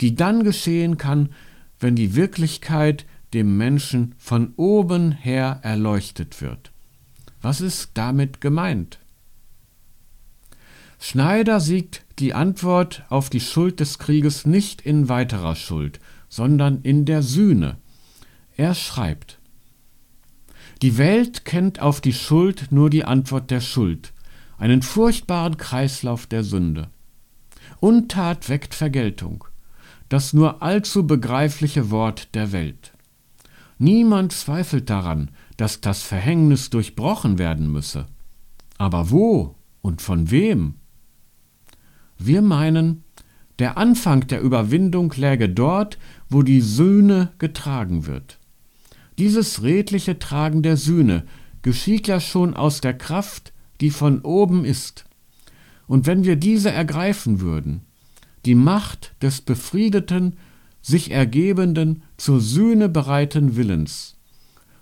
die 0.00 0.14
dann 0.14 0.42
geschehen 0.42 0.96
kann, 0.98 1.30
wenn 1.78 1.94
die 1.94 2.16
Wirklichkeit 2.16 3.06
dem 3.36 3.58
Menschen 3.58 4.14
von 4.16 4.54
oben 4.56 5.12
her 5.12 5.60
erleuchtet 5.62 6.40
wird. 6.40 6.72
Was 7.42 7.60
ist 7.60 7.90
damit 7.92 8.40
gemeint? 8.40 8.98
Schneider 10.98 11.60
sieht 11.60 12.06
die 12.18 12.32
Antwort 12.32 13.04
auf 13.10 13.28
die 13.28 13.40
Schuld 13.40 13.78
des 13.78 13.98
Krieges 13.98 14.46
nicht 14.46 14.80
in 14.80 15.10
weiterer 15.10 15.54
Schuld, 15.54 16.00
sondern 16.30 16.80
in 16.80 17.04
der 17.04 17.22
Sühne. 17.22 17.76
Er 18.56 18.74
schreibt 18.74 19.38
Die 20.80 20.96
Welt 20.96 21.44
kennt 21.44 21.80
auf 21.80 22.00
die 22.00 22.14
Schuld 22.14 22.68
nur 22.70 22.88
die 22.88 23.04
Antwort 23.04 23.50
der 23.50 23.60
Schuld, 23.60 24.14
einen 24.56 24.80
furchtbaren 24.80 25.58
Kreislauf 25.58 26.26
der 26.26 26.42
Sünde. 26.42 26.88
Untat 27.80 28.48
weckt 28.48 28.74
Vergeltung, 28.74 29.44
das 30.08 30.32
nur 30.32 30.62
allzu 30.62 31.06
begreifliche 31.06 31.90
Wort 31.90 32.34
der 32.34 32.52
Welt. 32.52 32.95
Niemand 33.78 34.32
zweifelt 34.32 34.88
daran, 34.88 35.30
dass 35.56 35.80
das 35.80 36.02
Verhängnis 36.02 36.70
durchbrochen 36.70 37.38
werden 37.38 37.70
müsse. 37.70 38.06
Aber 38.78 39.10
wo 39.10 39.54
und 39.82 40.02
von 40.02 40.30
wem? 40.30 40.74
Wir 42.18 42.42
meinen, 42.42 43.04
der 43.58 43.76
Anfang 43.78 44.26
der 44.26 44.40
Überwindung 44.40 45.12
läge 45.16 45.48
dort, 45.48 45.98
wo 46.28 46.42
die 46.42 46.60
Sühne 46.60 47.32
getragen 47.38 48.06
wird. 48.06 48.38
Dieses 49.18 49.62
redliche 49.62 50.18
Tragen 50.18 50.62
der 50.62 50.76
Sühne 50.76 51.24
geschieht 51.62 52.06
ja 52.06 52.20
schon 52.20 52.54
aus 52.54 52.80
der 52.80 52.94
Kraft, 52.94 53.52
die 53.80 53.90
von 53.90 54.20
oben 54.20 54.64
ist. 54.64 55.04
Und 55.86 56.06
wenn 56.06 56.24
wir 56.24 56.36
diese 56.36 56.70
ergreifen 56.70 57.40
würden, 57.40 57.82
die 58.44 58.54
Macht 58.54 59.14
des 59.22 59.40
befriedeten, 59.40 60.36
sich 60.86 61.10
ergebenden, 61.10 62.04
zur 62.16 62.40
Sühne 62.40 62.88
bereiten 62.88 63.56
Willens, 63.56 64.14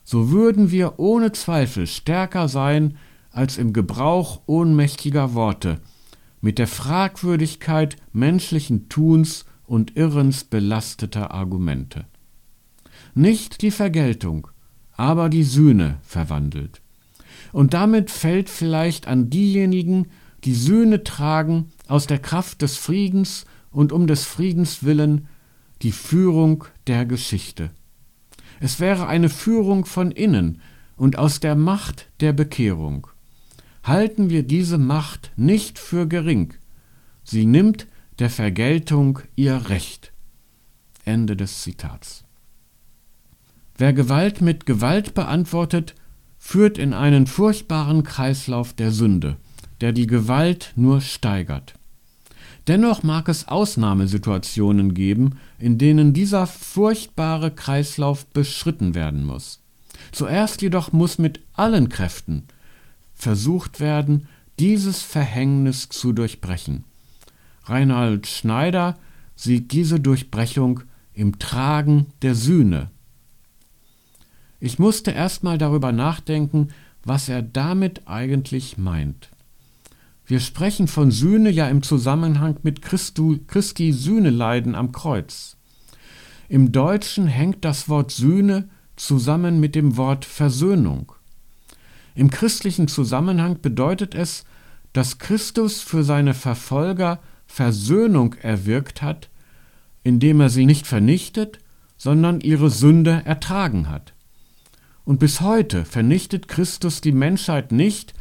so 0.04 0.30
würden 0.30 0.70
wir 0.70 0.98
ohne 0.98 1.32
Zweifel 1.32 1.86
stärker 1.86 2.46
sein 2.46 2.98
als 3.30 3.56
im 3.56 3.72
Gebrauch 3.72 4.42
ohnmächtiger 4.44 5.32
Worte, 5.32 5.80
mit 6.42 6.58
der 6.58 6.66
Fragwürdigkeit 6.66 7.96
menschlichen 8.12 8.90
Tuns 8.90 9.46
und 9.64 9.96
Irrens 9.96 10.44
belasteter 10.44 11.30
Argumente. 11.30 12.04
Nicht 13.14 13.62
die 13.62 13.70
Vergeltung, 13.70 14.48
aber 14.92 15.30
die 15.30 15.44
Sühne 15.44 16.00
verwandelt. 16.02 16.82
Und 17.50 17.72
damit 17.72 18.10
fällt 18.10 18.50
vielleicht 18.50 19.08
an 19.08 19.30
diejenigen, 19.30 20.08
die 20.44 20.54
Sühne 20.54 21.02
tragen 21.02 21.72
aus 21.88 22.06
der 22.06 22.18
Kraft 22.18 22.60
des 22.60 22.76
Friedens 22.76 23.46
und 23.70 23.90
um 23.90 24.06
des 24.06 24.24
Friedens 24.24 24.84
willen 24.84 25.28
die 25.84 25.92
Führung 25.92 26.64
der 26.86 27.04
Geschichte. 27.04 27.70
Es 28.58 28.80
wäre 28.80 29.06
eine 29.06 29.28
Führung 29.28 29.84
von 29.84 30.10
innen 30.10 30.60
und 30.96 31.18
aus 31.18 31.40
der 31.40 31.54
Macht 31.54 32.08
der 32.20 32.32
Bekehrung. 32.32 33.06
Halten 33.82 34.30
wir 34.30 34.42
diese 34.44 34.78
Macht 34.78 35.32
nicht 35.36 35.78
für 35.78 36.08
gering. 36.08 36.54
Sie 37.22 37.44
nimmt 37.44 37.86
der 38.18 38.30
Vergeltung 38.30 39.18
ihr 39.36 39.68
Recht. 39.68 40.12
Ende 41.04 41.36
des 41.36 41.62
Zitats. 41.62 42.24
Wer 43.76 43.92
Gewalt 43.92 44.40
mit 44.40 44.64
Gewalt 44.64 45.12
beantwortet, 45.12 45.94
führt 46.38 46.78
in 46.78 46.94
einen 46.94 47.26
furchtbaren 47.26 48.04
Kreislauf 48.04 48.72
der 48.72 48.90
Sünde, 48.90 49.36
der 49.82 49.92
die 49.92 50.06
Gewalt 50.06 50.72
nur 50.76 51.02
steigert. 51.02 51.74
Dennoch 52.66 53.02
mag 53.02 53.28
es 53.28 53.46
Ausnahmesituationen 53.48 54.94
geben, 54.94 55.38
in 55.58 55.76
denen 55.76 56.12
dieser 56.14 56.46
furchtbare 56.46 57.50
Kreislauf 57.50 58.26
beschritten 58.26 58.94
werden 58.94 59.24
muss. 59.24 59.60
Zuerst 60.12 60.62
jedoch 60.62 60.92
muss 60.92 61.18
mit 61.18 61.40
allen 61.52 61.88
Kräften 61.88 62.44
versucht 63.14 63.80
werden, 63.80 64.28
dieses 64.58 65.02
Verhängnis 65.02 65.88
zu 65.88 66.12
durchbrechen. 66.12 66.84
Reinhard 67.64 68.26
Schneider 68.26 68.98
sieht 69.36 69.72
diese 69.72 70.00
Durchbrechung 70.00 70.80
im 71.12 71.38
Tragen 71.38 72.06
der 72.22 72.34
Sühne. 72.34 72.90
Ich 74.60 74.78
musste 74.78 75.10
erstmal 75.10 75.58
darüber 75.58 75.92
nachdenken, 75.92 76.68
was 77.04 77.28
er 77.28 77.42
damit 77.42 78.06
eigentlich 78.06 78.78
meint. 78.78 79.30
Wir 80.26 80.40
sprechen 80.40 80.88
von 80.88 81.10
Sühne 81.10 81.50
ja 81.50 81.68
im 81.68 81.82
Zusammenhang 81.82 82.56
mit 82.62 82.80
Christu, 82.80 83.38
Christi 83.46 83.92
Sühneleiden 83.92 84.74
am 84.74 84.90
Kreuz. 84.90 85.56
Im 86.48 86.72
Deutschen 86.72 87.26
hängt 87.26 87.64
das 87.64 87.90
Wort 87.90 88.10
Sühne 88.10 88.68
zusammen 88.96 89.60
mit 89.60 89.74
dem 89.74 89.98
Wort 89.98 90.24
Versöhnung. 90.24 91.12
Im 92.14 92.30
christlichen 92.30 92.88
Zusammenhang 92.88 93.60
bedeutet 93.60 94.14
es, 94.14 94.44
dass 94.94 95.18
Christus 95.18 95.82
für 95.82 96.04
seine 96.04 96.32
Verfolger 96.32 97.18
Versöhnung 97.46 98.34
erwirkt 98.40 99.02
hat, 99.02 99.28
indem 100.04 100.40
er 100.40 100.48
sie 100.48 100.64
nicht 100.64 100.86
vernichtet, 100.86 101.58
sondern 101.98 102.40
ihre 102.40 102.70
Sünde 102.70 103.22
ertragen 103.24 103.90
hat. 103.90 104.14
Und 105.04 105.18
bis 105.18 105.42
heute 105.42 105.84
vernichtet 105.84 106.48
Christus 106.48 107.02
die 107.02 107.12
Menschheit 107.12 107.72
nicht, 107.72 108.13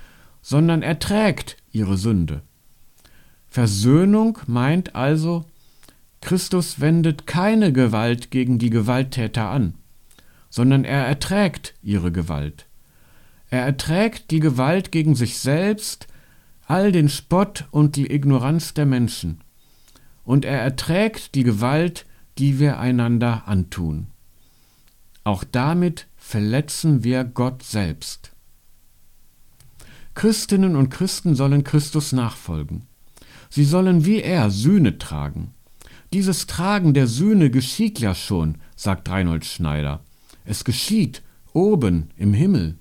sondern 0.44 0.84
erträgt 0.84 1.58
ihre 1.72 1.98
Sünde. 1.98 2.44
Versöhnung 3.48 4.38
meint 4.46 4.94
also, 4.94 5.46
Christus 6.22 6.80
wendet 6.80 7.26
keine 7.26 7.74
Gewalt 7.74 8.30
gegen 8.30 8.60
die 8.60 8.70
Gewalttäter 8.70 9.50
an, 9.50 9.74
sondern 10.50 10.84
er 10.84 11.06
erträgt 11.08 11.74
ihre 11.82 12.12
Gewalt. 12.12 12.68
Er 13.50 13.62
erträgt 13.66 14.32
die 14.32 14.40
Gewalt 14.40 14.92
gegen 14.92 15.16
sich 15.16 15.40
selbst, 15.40 16.08
all 16.66 16.92
den 16.92 17.10
Spott 17.10 17.66
und 17.72 17.96
die 17.96 18.12
Ignoranz 18.12 18.74
der 18.74 18.86
Menschen. 18.86 19.42
Und 20.24 20.46
er 20.46 20.60
erträgt 20.60 21.36
die 21.36 21.44
Gewalt, 21.44 22.06
die 22.38 22.60
wir 22.60 22.80
einander 22.80 23.44
antun. 23.48 24.08
Auch 25.24 25.44
damit 25.44 26.08
verletzen 26.18 27.04
wir 27.04 27.24
Gott 27.24 27.64
selbst. 27.64 28.33
Christinnen 30.16 30.76
und 30.76 30.90
Christen 30.90 31.36
sollen 31.36 31.64
Christus 31.64 32.12
nachfolgen. 32.12 32.84
Sie 33.50 33.66
sollen 33.66 34.06
wie 34.06 34.22
er 34.22 34.50
Sühne 34.50 34.98
tragen. 34.98 35.54
Dieses 36.14 36.46
Tragen 36.48 36.94
der 36.94 37.08
Sühne 37.08 37.50
geschieht 37.50 38.00
ja 38.00 38.14
schon, 38.14 38.56
sagt 38.76 39.10
Reinhold 39.10 39.46
Schneider. 39.46 40.02
Es 40.46 40.64
geschieht 40.64 41.24
oben 41.54 42.10
im 42.18 42.34
Himmel. 42.34 42.78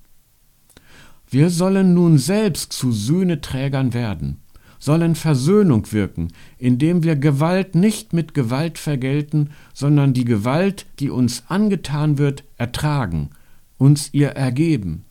Wir 1.30 1.48
sollen 1.48 1.94
nun 1.94 2.18
selbst 2.18 2.74
zu 2.74 2.92
Sühneträgern 2.92 3.94
werden, 3.94 4.42
sollen 4.78 5.14
Versöhnung 5.14 5.90
wirken, 5.92 6.28
indem 6.58 7.02
wir 7.04 7.16
Gewalt 7.16 7.74
nicht 7.74 8.12
mit 8.12 8.34
Gewalt 8.34 8.76
vergelten, 8.76 9.50
sondern 9.72 10.12
die 10.12 10.26
Gewalt, 10.26 10.84
die 10.98 11.08
uns 11.08 11.44
angetan 11.48 12.18
wird, 12.18 12.44
ertragen, 12.58 13.30
uns 13.78 14.12
ihr 14.12 14.28
ergeben. 14.28 15.04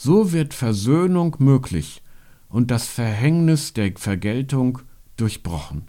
So 0.00 0.30
wird 0.30 0.54
Versöhnung 0.54 1.34
möglich 1.40 2.02
und 2.48 2.70
das 2.70 2.86
Verhängnis 2.86 3.72
der 3.72 3.92
Vergeltung 3.96 4.78
durchbrochen. 5.16 5.88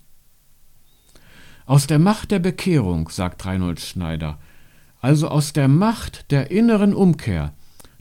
Aus 1.68 1.86
der 1.86 2.00
Macht 2.00 2.32
der 2.32 2.40
Bekehrung, 2.40 3.10
sagt 3.10 3.46
Reinhold 3.46 3.80
Schneider, 3.80 4.40
also 5.00 5.28
aus 5.28 5.54
der 5.54 5.68
Macht 5.68 6.32
der 6.32 6.50
inneren 6.50 6.96
Umkehr, 6.96 7.54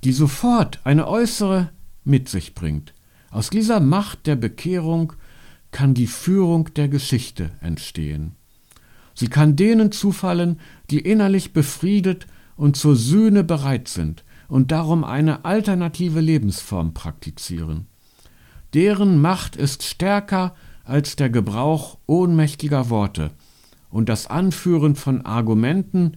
die 0.03 0.13
sofort 0.13 0.81
eine 0.85 1.07
äußere 1.07 1.69
mit 2.05 2.31
sich 2.31 2.55
bringt. 2.55 2.95
Aus 3.31 3.51
dieser 3.51 3.79
Macht 3.79 4.27
der 4.27 4.37
Bekehrung 4.37 5.13
kann 5.73 5.93
die 5.93 6.07
Führung 6.07 6.73
der 6.73 6.89
Geschichte 6.89 7.51
entstehen. 7.61 8.35
Sie 9.15 9.29
kann 9.29 9.57
denen 9.57 9.93
zufallen, 9.93 10.59
die 10.89 11.01
innerlich 11.01 11.53
befriedet 11.53 12.27
und 12.57 12.79
zur 12.79 12.97
Sühne 12.97 13.45
bereit 13.45 13.89
sind 13.89 14.25
und 14.49 14.73
darum 14.73 15.05
eine 15.05 15.45
alternative 15.45 16.21
Lebensform 16.21 16.95
praktizieren. 16.95 17.87
Deren 18.75 19.21
Macht 19.21 19.57
ist 19.57 19.83
stärker 19.83 20.55
als 20.85 21.17
der 21.17 21.31
Gebrauch 21.31 21.99
ohnmächtiger 22.07 22.91
Worte 22.91 23.31
und 23.91 24.09
das 24.09 24.27
Anführen 24.27 24.97
von 24.97 25.25
Argumenten, 25.25 26.17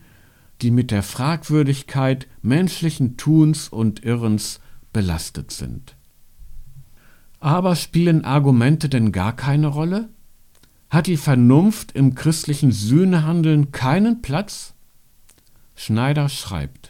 die 0.62 0.72
mit 0.72 0.92
der 0.92 1.04
Fragwürdigkeit 1.04 2.28
menschlichen 2.42 3.18
Tuns 3.18 3.68
und 3.68 4.04
Irrens 4.04 4.60
belastet 4.94 5.52
sind. 5.52 5.96
Aber 7.40 7.76
spielen 7.76 8.24
Argumente 8.24 8.88
denn 8.88 9.12
gar 9.12 9.36
keine 9.36 9.68
Rolle? 9.68 10.10
Hat 10.90 11.08
die 11.08 11.18
Vernunft 11.18 11.94
im 11.94 12.16
christlichen 12.16 12.72
Sühnehandeln 12.72 13.72
keinen 13.72 14.22
Platz? 14.22 14.74
Schneider 15.76 16.30
schreibt 16.30 16.81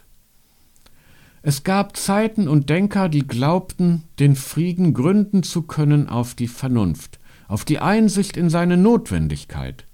Es 1.44 1.64
gab 1.64 1.98
Zeiten 1.98 2.48
und 2.48 2.70
Denker, 2.70 3.10
die 3.10 3.28
glaubten, 3.28 4.04
den 4.20 4.36
Frieden 4.36 4.94
gründen 4.94 5.44
zu 5.44 5.64
können 5.64 6.08
auf 6.08 6.36
die 6.36 6.48
Vernunft, 6.48 7.20
auf 7.48 7.66
die 7.66 7.80
Einsicht 7.80 8.38
in 8.38 8.50
seine 8.50 8.78
Notwendigkeit. 8.78 9.86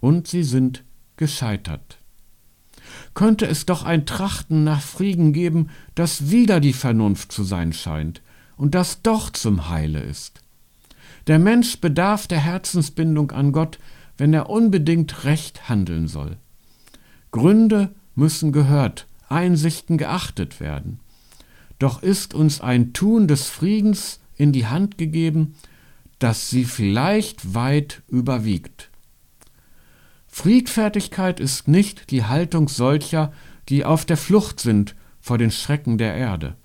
Und 0.00 0.28
sie 0.28 0.42
sind 0.42 0.84
gescheitert 1.16 1.98
könnte 3.14 3.46
es 3.46 3.66
doch 3.66 3.84
ein 3.84 4.06
Trachten 4.06 4.64
nach 4.64 4.80
Frieden 4.80 5.32
geben, 5.32 5.70
das 5.94 6.30
wieder 6.30 6.60
die 6.60 6.72
Vernunft 6.72 7.32
zu 7.32 7.44
sein 7.44 7.72
scheint 7.72 8.22
und 8.56 8.74
das 8.74 9.02
doch 9.02 9.30
zum 9.30 9.68
Heile 9.68 10.00
ist. 10.00 10.42
Der 11.26 11.38
Mensch 11.38 11.80
bedarf 11.80 12.26
der 12.26 12.38
Herzensbindung 12.38 13.32
an 13.32 13.52
Gott, 13.52 13.78
wenn 14.16 14.32
er 14.32 14.48
unbedingt 14.48 15.24
recht 15.24 15.68
handeln 15.68 16.08
soll. 16.08 16.36
Gründe 17.32 17.94
müssen 18.14 18.52
gehört, 18.52 19.06
Einsichten 19.28 19.98
geachtet 19.98 20.60
werden. 20.60 21.00
Doch 21.78 22.02
ist 22.02 22.34
uns 22.34 22.60
ein 22.60 22.92
Tun 22.92 23.28
des 23.28 23.48
Friedens 23.48 24.20
in 24.36 24.52
die 24.52 24.66
Hand 24.66 24.98
gegeben, 24.98 25.54
das 26.18 26.48
sie 26.48 26.64
vielleicht 26.64 27.54
weit 27.54 28.02
überwiegt. 28.08 28.90
Friedfertigkeit 30.26 31.40
ist 31.40 31.68
nicht 31.68 32.10
die 32.10 32.24
Haltung 32.24 32.68
solcher, 32.68 33.32
die 33.68 33.84
auf 33.84 34.04
der 34.04 34.16
Flucht 34.16 34.60
sind 34.60 34.94
vor 35.20 35.38
den 35.38 35.50
Schrecken 35.50 35.98
der 35.98 36.14
Erde. 36.14 36.56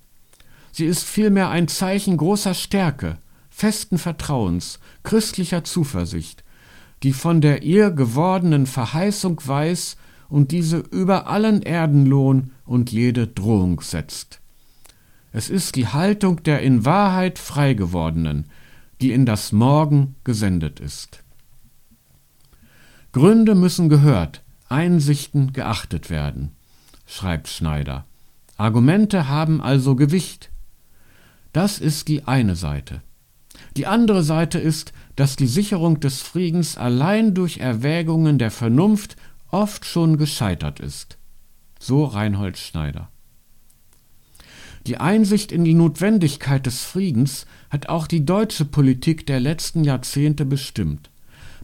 Sie 0.72 0.86
ist 0.86 1.04
vielmehr 1.04 1.50
ein 1.50 1.68
Zeichen 1.68 2.16
großer 2.16 2.54
Stärke, 2.54 3.18
festen 3.50 3.98
Vertrauens, 3.98 4.78
christlicher 5.02 5.64
Zuversicht, 5.64 6.44
die 7.02 7.12
von 7.12 7.40
der 7.40 7.62
ihr 7.62 7.90
gewordenen 7.90 8.66
Verheißung 8.66 9.40
weiß 9.44 9.96
und 10.32 10.50
diese 10.50 10.78
über 10.78 11.26
allen 11.26 11.60
Erdenlohn 11.60 12.52
und 12.64 12.90
jede 12.90 13.26
Drohung 13.26 13.82
setzt. 13.82 14.40
Es 15.30 15.50
ist 15.50 15.76
die 15.76 15.86
Haltung 15.86 16.42
der 16.42 16.62
in 16.62 16.86
Wahrheit 16.86 17.38
Freigewordenen, 17.38 18.46
die 19.02 19.12
in 19.12 19.26
das 19.26 19.52
Morgen 19.52 20.14
gesendet 20.24 20.80
ist. 20.80 21.22
Gründe 23.12 23.54
müssen 23.54 23.90
gehört, 23.90 24.42
Einsichten 24.70 25.52
geachtet 25.52 26.08
werden, 26.08 26.52
schreibt 27.04 27.48
Schneider. 27.48 28.06
Argumente 28.56 29.28
haben 29.28 29.60
also 29.60 29.96
Gewicht. 29.96 30.50
Das 31.52 31.78
ist 31.78 32.08
die 32.08 32.26
eine 32.26 32.56
Seite. 32.56 33.02
Die 33.76 33.86
andere 33.86 34.22
Seite 34.22 34.58
ist, 34.58 34.94
dass 35.14 35.36
die 35.36 35.46
Sicherung 35.46 36.00
des 36.00 36.22
Friedens 36.22 36.78
allein 36.78 37.34
durch 37.34 37.58
Erwägungen 37.58 38.38
der 38.38 38.50
Vernunft 38.50 39.16
oft 39.52 39.84
schon 39.84 40.16
gescheitert 40.16 40.80
ist. 40.80 41.18
So 41.78 42.04
Reinhold 42.04 42.58
Schneider. 42.58 43.08
Die 44.86 44.96
Einsicht 44.96 45.52
in 45.52 45.64
die 45.64 45.74
Notwendigkeit 45.74 46.66
des 46.66 46.82
Friedens 46.82 47.46
hat 47.70 47.88
auch 47.88 48.08
die 48.08 48.24
deutsche 48.24 48.64
Politik 48.64 49.26
der 49.26 49.38
letzten 49.38 49.84
Jahrzehnte 49.84 50.44
bestimmt. 50.44 51.10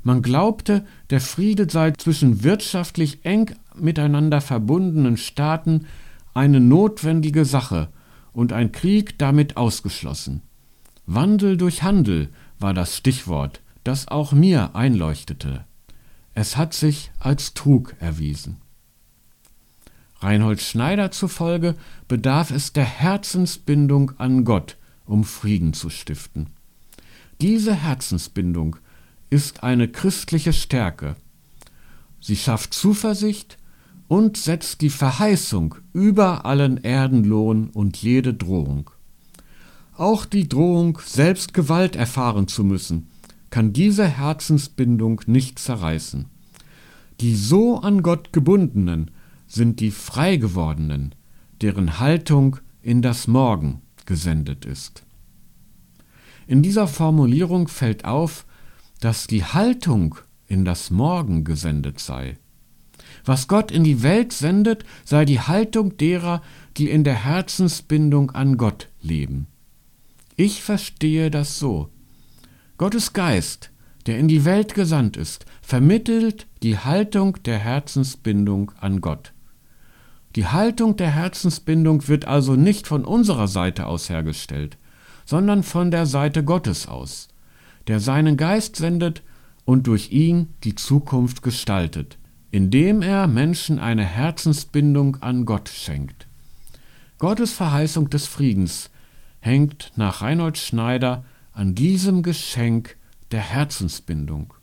Man 0.04 0.22
glaubte, 0.22 0.86
der 1.10 1.20
Friede 1.20 1.68
sei 1.68 1.90
zwischen 1.92 2.44
wirtschaftlich 2.44 3.24
eng 3.24 3.56
miteinander 3.74 4.40
verbundenen 4.40 5.16
Staaten 5.16 5.86
eine 6.34 6.60
notwendige 6.60 7.44
Sache 7.44 7.88
und 8.32 8.52
ein 8.52 8.70
Krieg 8.70 9.18
damit 9.18 9.56
ausgeschlossen. 9.56 10.42
Wandel 11.06 11.56
durch 11.56 11.82
Handel 11.82 12.28
war 12.60 12.74
das 12.74 12.96
Stichwort, 12.96 13.60
das 13.82 14.06
auch 14.06 14.32
mir 14.32 14.76
einleuchtete. 14.76 15.64
Es 16.40 16.56
hat 16.56 16.72
sich 16.72 17.10
als 17.18 17.52
Trug 17.52 17.96
erwiesen. 17.98 18.58
Reinhold 20.20 20.62
Schneider 20.62 21.10
zufolge 21.10 21.74
bedarf 22.06 22.52
es 22.52 22.72
der 22.72 22.84
Herzensbindung 22.84 24.12
an 24.18 24.44
Gott, 24.44 24.76
um 25.04 25.24
Frieden 25.24 25.72
zu 25.72 25.90
stiften. 25.90 26.46
Diese 27.40 27.74
Herzensbindung 27.74 28.76
ist 29.30 29.64
eine 29.64 29.88
christliche 29.88 30.52
Stärke. 30.52 31.16
Sie 32.20 32.36
schafft 32.36 32.72
Zuversicht 32.72 33.58
und 34.06 34.36
setzt 34.36 34.80
die 34.80 34.90
Verheißung 34.90 35.74
über 35.92 36.46
allen 36.46 36.84
Erdenlohn 36.84 37.68
und 37.70 37.96
jede 37.96 38.32
Drohung. 38.32 38.92
Auch 39.96 40.24
die 40.24 40.48
Drohung, 40.48 41.00
selbst 41.04 41.52
Gewalt 41.52 41.96
erfahren 41.96 42.46
zu 42.46 42.62
müssen, 42.62 43.08
kann 43.50 43.72
diese 43.72 44.06
Herzensbindung 44.06 45.22
nicht 45.26 45.58
zerreißen. 45.58 46.26
Die 47.20 47.34
so 47.34 47.78
an 47.80 48.02
Gott 48.02 48.32
gebundenen 48.32 49.10
sind 49.46 49.80
die 49.80 49.90
Freigewordenen, 49.90 51.14
deren 51.60 51.98
Haltung 51.98 52.58
in 52.82 53.02
das 53.02 53.26
Morgen 53.26 53.82
gesendet 54.06 54.64
ist. 54.64 55.04
In 56.46 56.62
dieser 56.62 56.86
Formulierung 56.86 57.68
fällt 57.68 58.04
auf, 58.04 58.46
dass 59.00 59.26
die 59.26 59.44
Haltung 59.44 60.16
in 60.46 60.64
das 60.64 60.90
Morgen 60.90 61.44
gesendet 61.44 62.00
sei. 62.00 62.38
Was 63.24 63.48
Gott 63.48 63.70
in 63.70 63.84
die 63.84 64.02
Welt 64.02 64.32
sendet, 64.32 64.84
sei 65.04 65.24
die 65.24 65.40
Haltung 65.40 65.96
derer, 65.96 66.42
die 66.76 66.88
in 66.88 67.04
der 67.04 67.24
Herzensbindung 67.24 68.30
an 68.30 68.56
Gott 68.56 68.88
leben. 69.02 69.46
Ich 70.36 70.62
verstehe 70.62 71.30
das 71.30 71.58
so. 71.58 71.90
Gottes 72.78 73.12
Geist, 73.12 73.72
der 74.06 74.20
in 74.20 74.28
die 74.28 74.44
Welt 74.44 74.72
gesandt 74.74 75.16
ist, 75.16 75.46
vermittelt 75.62 76.46
die 76.62 76.78
Haltung 76.78 77.42
der 77.42 77.58
Herzensbindung 77.58 78.70
an 78.80 79.00
Gott. 79.00 79.32
Die 80.36 80.46
Haltung 80.46 80.96
der 80.96 81.10
Herzensbindung 81.10 82.06
wird 82.06 82.26
also 82.26 82.54
nicht 82.54 82.86
von 82.86 83.04
unserer 83.04 83.48
Seite 83.48 83.86
aus 83.86 84.08
hergestellt, 84.08 84.78
sondern 85.24 85.64
von 85.64 85.90
der 85.90 86.06
Seite 86.06 86.44
Gottes 86.44 86.86
aus, 86.86 87.26
der 87.88 87.98
seinen 87.98 88.36
Geist 88.36 88.76
sendet 88.76 89.22
und 89.64 89.88
durch 89.88 90.12
ihn 90.12 90.54
die 90.62 90.76
Zukunft 90.76 91.42
gestaltet, 91.42 92.16
indem 92.52 93.02
er 93.02 93.26
Menschen 93.26 93.80
eine 93.80 94.04
Herzensbindung 94.04 95.16
an 95.20 95.46
Gott 95.46 95.68
schenkt. 95.68 96.28
Gottes 97.18 97.52
Verheißung 97.52 98.08
des 98.08 98.28
Friedens 98.28 98.90
hängt 99.40 99.90
nach 99.96 100.22
Reinhold 100.22 100.58
Schneider 100.58 101.24
an 101.58 101.74
diesem 101.74 102.22
Geschenk 102.22 102.96
der 103.32 103.40
Herzensbindung. 103.40 104.54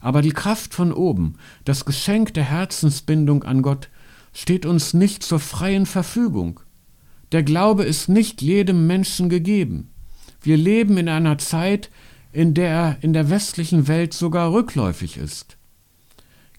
Aber 0.00 0.22
die 0.22 0.32
Kraft 0.32 0.72
von 0.72 0.90
oben, 0.90 1.36
das 1.66 1.84
Geschenk 1.84 2.32
der 2.32 2.44
Herzensbindung 2.44 3.42
an 3.42 3.60
Gott, 3.60 3.90
steht 4.32 4.64
uns 4.64 4.94
nicht 4.94 5.22
zur 5.22 5.40
freien 5.40 5.84
Verfügung. 5.84 6.60
Der 7.32 7.42
Glaube 7.42 7.84
ist 7.84 8.08
nicht 8.08 8.40
jedem 8.40 8.86
Menschen 8.86 9.28
gegeben. 9.28 9.90
Wir 10.40 10.56
leben 10.56 10.96
in 10.96 11.10
einer 11.10 11.36
Zeit, 11.36 11.90
in 12.32 12.54
der 12.54 12.70
er 12.70 12.98
in 13.02 13.12
der 13.12 13.28
westlichen 13.28 13.86
Welt 13.86 14.14
sogar 14.14 14.50
rückläufig 14.50 15.18
ist. 15.18 15.58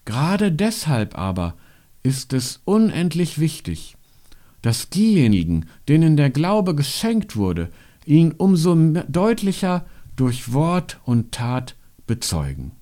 Gerade 0.04 0.52
deshalb 0.52 1.18
aber 1.18 1.56
ist 2.04 2.32
es 2.32 2.60
unendlich 2.64 3.40
wichtig, 3.40 3.96
dass 4.62 4.90
diejenigen, 4.90 5.66
denen 5.88 6.16
der 6.16 6.30
Glaube 6.30 6.76
geschenkt 6.76 7.34
wurde, 7.34 7.72
ihn 8.06 8.32
umso 8.32 8.74
deutlicher 9.08 9.84
durch 10.16 10.52
Wort 10.52 11.00
und 11.04 11.32
Tat 11.32 11.76
bezeugen. 12.06 12.72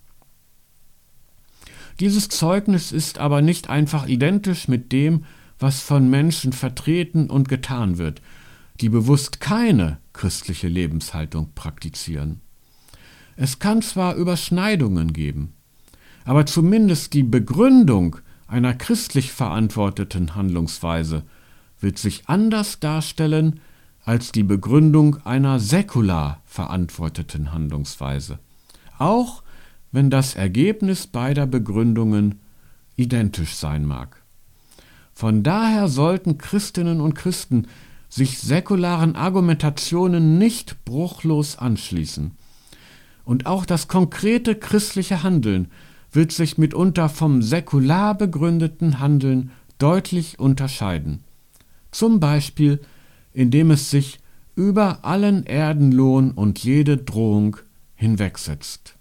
Dieses 2.01 2.29
Zeugnis 2.29 2.93
ist 2.93 3.19
aber 3.19 3.41
nicht 3.41 3.69
einfach 3.71 4.07
identisch 4.07 4.69
mit 4.69 4.93
dem, 4.93 5.25
was 5.59 5.81
von 5.81 6.11
Menschen 6.11 6.53
vertreten 6.53 7.31
und 7.31 7.49
getan 7.49 7.99
wird, 7.99 8.21
die 8.81 8.89
bewusst 8.89 9.41
keine 9.41 9.99
christliche 10.13 10.69
Lebenshaltung 10.69 11.53
praktizieren. 11.55 12.41
Es 13.37 13.59
kann 13.59 13.83
zwar 13.83 14.15
Überschneidungen 14.17 15.13
geben, 15.13 15.55
aber 16.25 16.47
zumindest 16.47 17.15
die 17.15 17.23
Begründung 17.23 18.17
einer 18.47 18.75
christlich 18.75 19.33
verantworteten 19.33 20.35
Handlungsweise 20.35 21.25
wird 21.81 21.99
sich 21.99 22.29
anders 22.29 22.81
darstellen 22.81 23.61
als 24.05 24.33
die 24.33 24.43
Begründung 24.43 25.25
einer 25.25 25.59
säkular 25.59 26.41
verantworteten 26.45 27.53
Handlungsweise, 27.53 28.39
auch 28.99 29.43
wenn 29.93 30.11
das 30.11 30.35
Ergebnis 30.35 31.07
beider 31.07 31.47
Begründungen 31.47 32.41
identisch 32.97 33.55
sein 33.55 33.85
mag. 33.87 34.23
Von 35.15 35.43
daher 35.43 35.89
sollten 35.89 36.39
Christinnen 36.39 37.01
und 37.01 37.15
Christen 37.15 37.69
sich 38.09 38.39
säkularen 38.39 39.17
Argumentationen 39.17 40.39
nicht 40.39 40.85
bruchlos 40.85 41.57
anschließen, 41.59 42.33
und 43.25 43.47
auch 43.47 43.65
das 43.65 43.89
konkrete 43.89 44.55
christliche 44.55 45.23
Handeln 45.23 45.71
wird 46.13 46.31
sich 46.31 46.59
mitunter 46.59 47.09
vom 47.09 47.43
säkular 47.43 48.15
begründeten 48.15 49.01
Handeln 49.01 49.51
deutlich 49.79 50.39
unterscheiden. 50.39 51.25
Zum 51.91 52.21
Beispiel, 52.21 52.81
indem 53.35 53.71
es 53.71 53.91
sich 53.91 54.21
über 54.57 55.05
allen 55.05 55.45
Erdenlohn 55.45 56.31
und 56.31 56.61
jede 56.61 56.97
Drohung 56.97 57.57
hinwegsetzt. 57.97 58.95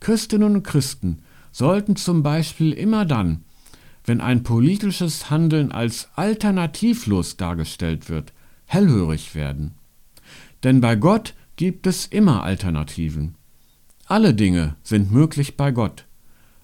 Christinnen 0.00 0.56
und 0.56 0.62
Christen 0.64 1.22
sollten 1.52 1.96
zum 1.96 2.22
Beispiel 2.22 2.72
immer 2.72 3.04
dann, 3.04 3.44
wenn 4.04 4.20
ein 4.20 4.42
politisches 4.42 5.30
Handeln 5.30 5.70
als 5.70 6.08
alternativlos 6.16 7.36
dargestellt 7.36 8.08
wird, 8.08 8.32
hellhörig 8.66 9.34
werden. 9.34 9.74
Denn 10.64 10.80
bei 10.80 10.96
Gott 10.96 11.34
gibt 11.56 11.86
es 11.86 12.06
immer 12.06 12.42
Alternativen. 12.42 13.36
Alle 14.06 14.34
Dinge 14.34 14.74
sind 14.82 15.12
möglich 15.12 15.56
bei 15.56 15.70
Gott, 15.70 16.06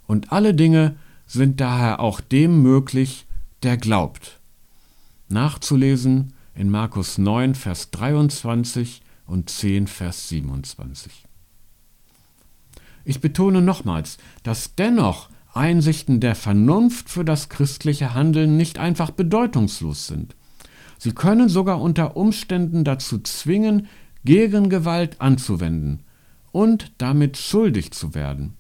und 0.07 0.33
alle 0.33 0.55
Dinge 0.55 0.97
sind 1.27 1.61
daher 1.61 2.01
auch 2.01 2.21
dem 2.21 2.63
möglich, 2.63 3.27
der 3.63 3.77
glaubt. 3.77 4.38
Nachzulesen 5.29 6.33
in 6.55 6.71
Markus 6.71 7.19
9, 7.19 7.55
Vers 7.55 7.91
23 7.91 9.03
und 9.27 9.51
10, 9.51 9.87
Vers 9.87 10.29
27. 10.29 11.25
Ich 13.05 13.21
betone 13.21 13.63
nochmals, 13.63 14.19
dass 14.43 14.75
dennoch 14.75 15.29
Einsichten 15.55 16.21
der 16.21 16.35
Vernunft 16.35 17.09
für 17.11 17.25
das 17.25 17.49
christliche 17.49 18.15
Handeln 18.15 18.57
nicht 18.57 18.79
einfach 18.79 19.11
bedeutungslos 19.11 20.07
sind. 20.07 20.35
Sie 20.99 21.13
können 21.13 21.49
sogar 21.49 21.81
unter 21.81 22.17
Umständen 22.17 22.85
dazu 22.85 23.19
zwingen, 23.19 23.89
Gegengewalt 24.25 25.21
anzuwenden 25.21 26.01
und 26.53 26.93
damit 26.99 27.37
schuldig 27.37 27.93
zu 27.93 28.15
werden. 28.15 28.55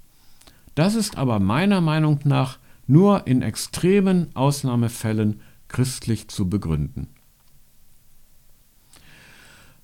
Das 0.74 0.94
ist 0.94 1.16
aber 1.16 1.40
meiner 1.40 1.80
Meinung 1.80 2.20
nach 2.24 2.58
nur 2.86 3.26
in 3.26 3.42
extremen 3.42 4.28
Ausnahmefällen 4.34 5.40
christlich 5.68 6.28
zu 6.28 6.48
begründen. 6.48 7.08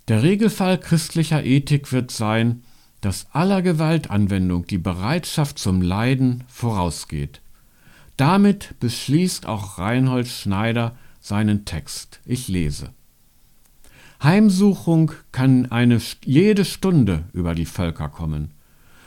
Der 0.09 0.23
Regelfall 0.23 0.79
christlicher 0.79 1.45
Ethik 1.45 1.93
wird 1.93 2.11
sein, 2.11 2.63
dass 3.01 3.27
aller 3.33 3.63
Gewaltanwendung 3.63 4.67
die 4.67 4.79
Bereitschaft 4.79 5.59
zum 5.59 5.83
Leiden 5.83 6.45
vorausgeht. 6.49 7.41
Damit 8.17 8.75
beschließt 8.81 9.47
auch 9.47 9.79
Reinhold 9.79 10.29
Schneider 10.29 10.97
seinen 11.21 11.65
Text. 11.65 12.21
Ich 12.25 12.49
lese. 12.49 12.93
Heimsuchung 14.23 15.13
kann 15.33 15.71
eine 15.71 16.01
jede 16.25 16.65
Stunde 16.65 17.25
über 17.33 17.55
die 17.55 17.67
Völker 17.67 18.09
kommen. 18.09 18.53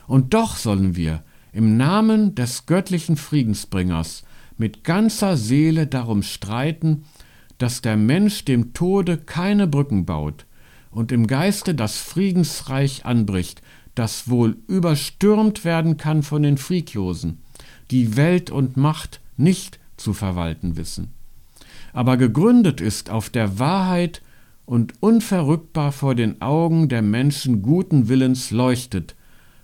Und 0.08 0.34
doch 0.34 0.58
sollen 0.58 0.96
wir 0.96 1.24
im 1.54 1.78
Namen 1.78 2.36
des 2.36 2.66
göttlichen 2.66 3.18
Friedensbringers 3.18 4.24
mit 4.58 4.84
ganzer 4.84 5.38
Seele 5.38 5.88
darum 5.88 6.24
streiten, 6.24 7.06
dass 7.58 7.82
der 7.82 7.98
Mensch 7.98 8.46
dem 8.46 8.74
Tode 8.74 9.18
keine 9.18 9.68
Brücken 9.68 10.06
baut 10.06 10.46
und 10.92 11.12
im 11.12 11.28
Geiste 11.28 11.76
das 11.76 11.98
Friedensreich 11.98 13.06
anbricht, 13.06 13.62
das 13.96 14.30
wohl 14.30 14.58
überstürmt 14.68 15.66
werden 15.66 15.98
kann 15.98 16.24
von 16.24 16.44
den 16.44 16.58
Friedlosen, 16.58 17.40
die 17.92 18.16
Welt 18.16 18.50
und 18.52 18.78
Macht 18.78 19.22
nicht 19.38 19.80
zu 19.98 20.14
verwalten 20.14 20.78
wissen, 20.78 21.14
aber 21.94 22.18
gegründet 22.18 22.80
ist 22.82 23.10
auf 23.10 23.30
der 23.30 23.58
Wahrheit 23.60 24.22
und 24.66 24.94
unverrückbar 25.02 25.92
vor 25.92 26.14
den 26.14 26.42
Augen 26.42 26.90
der 26.90 27.02
Menschen 27.02 27.62
guten 27.62 28.08
Willens 28.10 28.52
leuchtet, 28.52 29.16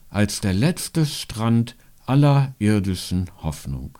als 0.09 0.41
der 0.41 0.53
letzte 0.53 1.05
Strand 1.05 1.75
aller 2.05 2.55
irdischen 2.57 3.29
Hoffnung. 3.41 3.99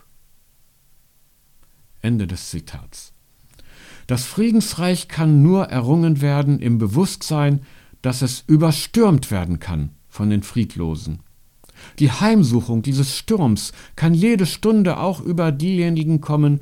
Ende 2.03 2.27
des 2.27 2.51
Zitats. 2.51 3.13
Das 4.05 4.25
Friedensreich 4.25 5.07
kann 5.07 5.41
nur 5.41 5.65
errungen 5.69 6.21
werden 6.21 6.59
im 6.59 6.77
Bewusstsein, 6.77 7.61
dass 8.01 8.21
es 8.21 8.43
überstürmt 8.45 9.31
werden 9.31 9.59
kann 9.59 9.89
von 10.09 10.29
den 10.29 10.43
Friedlosen. 10.43 11.21
Die 11.99 12.11
Heimsuchung 12.11 12.81
dieses 12.81 13.17
Sturms 13.17 13.71
kann 13.95 14.13
jede 14.13 14.45
Stunde 14.45 14.97
auch 14.99 15.21
über 15.21 15.51
diejenigen 15.51 16.21
kommen, 16.21 16.61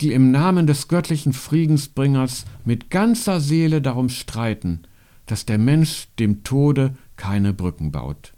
die 0.00 0.12
im 0.12 0.30
Namen 0.30 0.66
des 0.66 0.88
göttlichen 0.88 1.32
Friedensbringers 1.32 2.44
mit 2.64 2.90
ganzer 2.90 3.40
Seele 3.40 3.80
darum 3.80 4.08
streiten, 4.08 4.82
dass 5.26 5.46
der 5.46 5.58
Mensch 5.58 6.08
dem 6.18 6.44
Tode 6.44 6.94
keine 7.16 7.52
Brücken 7.52 7.92
baut. 7.92 8.34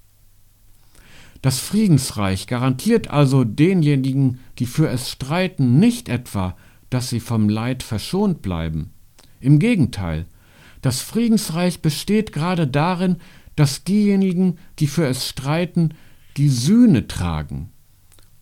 Das 1.44 1.58
Friedensreich 1.58 2.46
garantiert 2.46 3.10
also 3.10 3.44
denjenigen, 3.44 4.40
die 4.58 4.64
für 4.64 4.88
es 4.88 5.10
streiten, 5.10 5.78
nicht 5.78 6.08
etwa, 6.08 6.56
dass 6.88 7.10
sie 7.10 7.20
vom 7.20 7.50
Leid 7.50 7.82
verschont 7.82 8.40
bleiben. 8.40 8.92
Im 9.40 9.58
Gegenteil, 9.58 10.24
das 10.80 11.02
Friedensreich 11.02 11.82
besteht 11.82 12.32
gerade 12.32 12.66
darin, 12.66 13.16
dass 13.56 13.84
diejenigen, 13.84 14.56
die 14.78 14.86
für 14.86 15.06
es 15.06 15.28
streiten, 15.28 15.90
die 16.38 16.48
Sühne 16.48 17.08
tragen. 17.08 17.68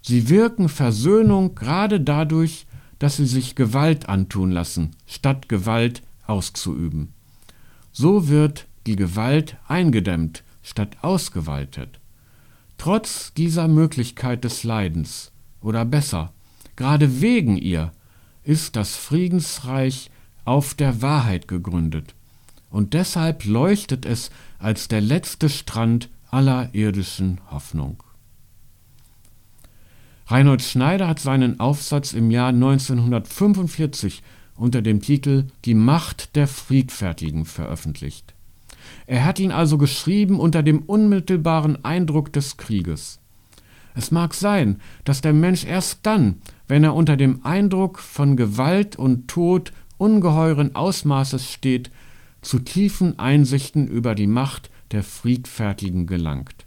Sie 0.00 0.28
wirken 0.28 0.68
Versöhnung 0.68 1.56
gerade 1.56 2.00
dadurch, 2.00 2.68
dass 3.00 3.16
sie 3.16 3.26
sich 3.26 3.56
Gewalt 3.56 4.08
antun 4.08 4.52
lassen, 4.52 4.92
statt 5.08 5.48
Gewalt 5.48 6.02
auszuüben. 6.28 7.12
So 7.90 8.28
wird 8.28 8.68
die 8.86 8.94
Gewalt 8.94 9.56
eingedämmt, 9.66 10.44
statt 10.62 10.98
ausgeweitet. 11.02 11.98
Trotz 12.82 13.32
dieser 13.34 13.68
Möglichkeit 13.68 14.42
des 14.42 14.64
Leidens 14.64 15.30
oder 15.60 15.84
besser, 15.84 16.32
gerade 16.74 17.20
wegen 17.20 17.56
ihr 17.56 17.92
ist 18.42 18.74
das 18.74 18.96
Friedensreich 18.96 20.10
auf 20.44 20.74
der 20.74 21.00
Wahrheit 21.00 21.46
gegründet, 21.46 22.16
und 22.70 22.92
deshalb 22.94 23.44
leuchtet 23.44 24.04
es 24.04 24.30
als 24.58 24.88
der 24.88 25.00
letzte 25.00 25.48
Strand 25.48 26.08
aller 26.28 26.74
irdischen 26.74 27.40
Hoffnung. 27.52 28.02
Reinhold 30.26 30.62
Schneider 30.62 31.06
hat 31.06 31.20
seinen 31.20 31.60
Aufsatz 31.60 32.12
im 32.12 32.32
Jahr 32.32 32.48
1945 32.48 34.24
unter 34.56 34.82
dem 34.82 35.00
Titel 35.00 35.46
Die 35.66 35.74
Macht 35.74 36.34
der 36.34 36.48
Friedfertigen 36.48 37.44
veröffentlicht. 37.44 38.31
Er 39.06 39.24
hat 39.24 39.38
ihn 39.38 39.52
also 39.52 39.78
geschrieben 39.78 40.40
unter 40.40 40.62
dem 40.62 40.80
unmittelbaren 40.80 41.84
Eindruck 41.84 42.32
des 42.32 42.56
Krieges. 42.56 43.20
Es 43.94 44.10
mag 44.10 44.34
sein, 44.34 44.80
dass 45.04 45.20
der 45.20 45.32
Mensch 45.32 45.64
erst 45.64 46.00
dann, 46.04 46.36
wenn 46.66 46.84
er 46.84 46.94
unter 46.94 47.16
dem 47.16 47.44
Eindruck 47.44 47.98
von 47.98 48.36
Gewalt 48.36 48.96
und 48.96 49.28
Tod 49.28 49.72
ungeheuren 49.98 50.74
Ausmaßes 50.74 51.50
steht, 51.50 51.90
zu 52.40 52.58
tiefen 52.58 53.18
Einsichten 53.18 53.86
über 53.86 54.14
die 54.14 54.26
Macht 54.26 54.70
der 54.90 55.02
Friedfertigen 55.02 56.06
gelangt. 56.06 56.66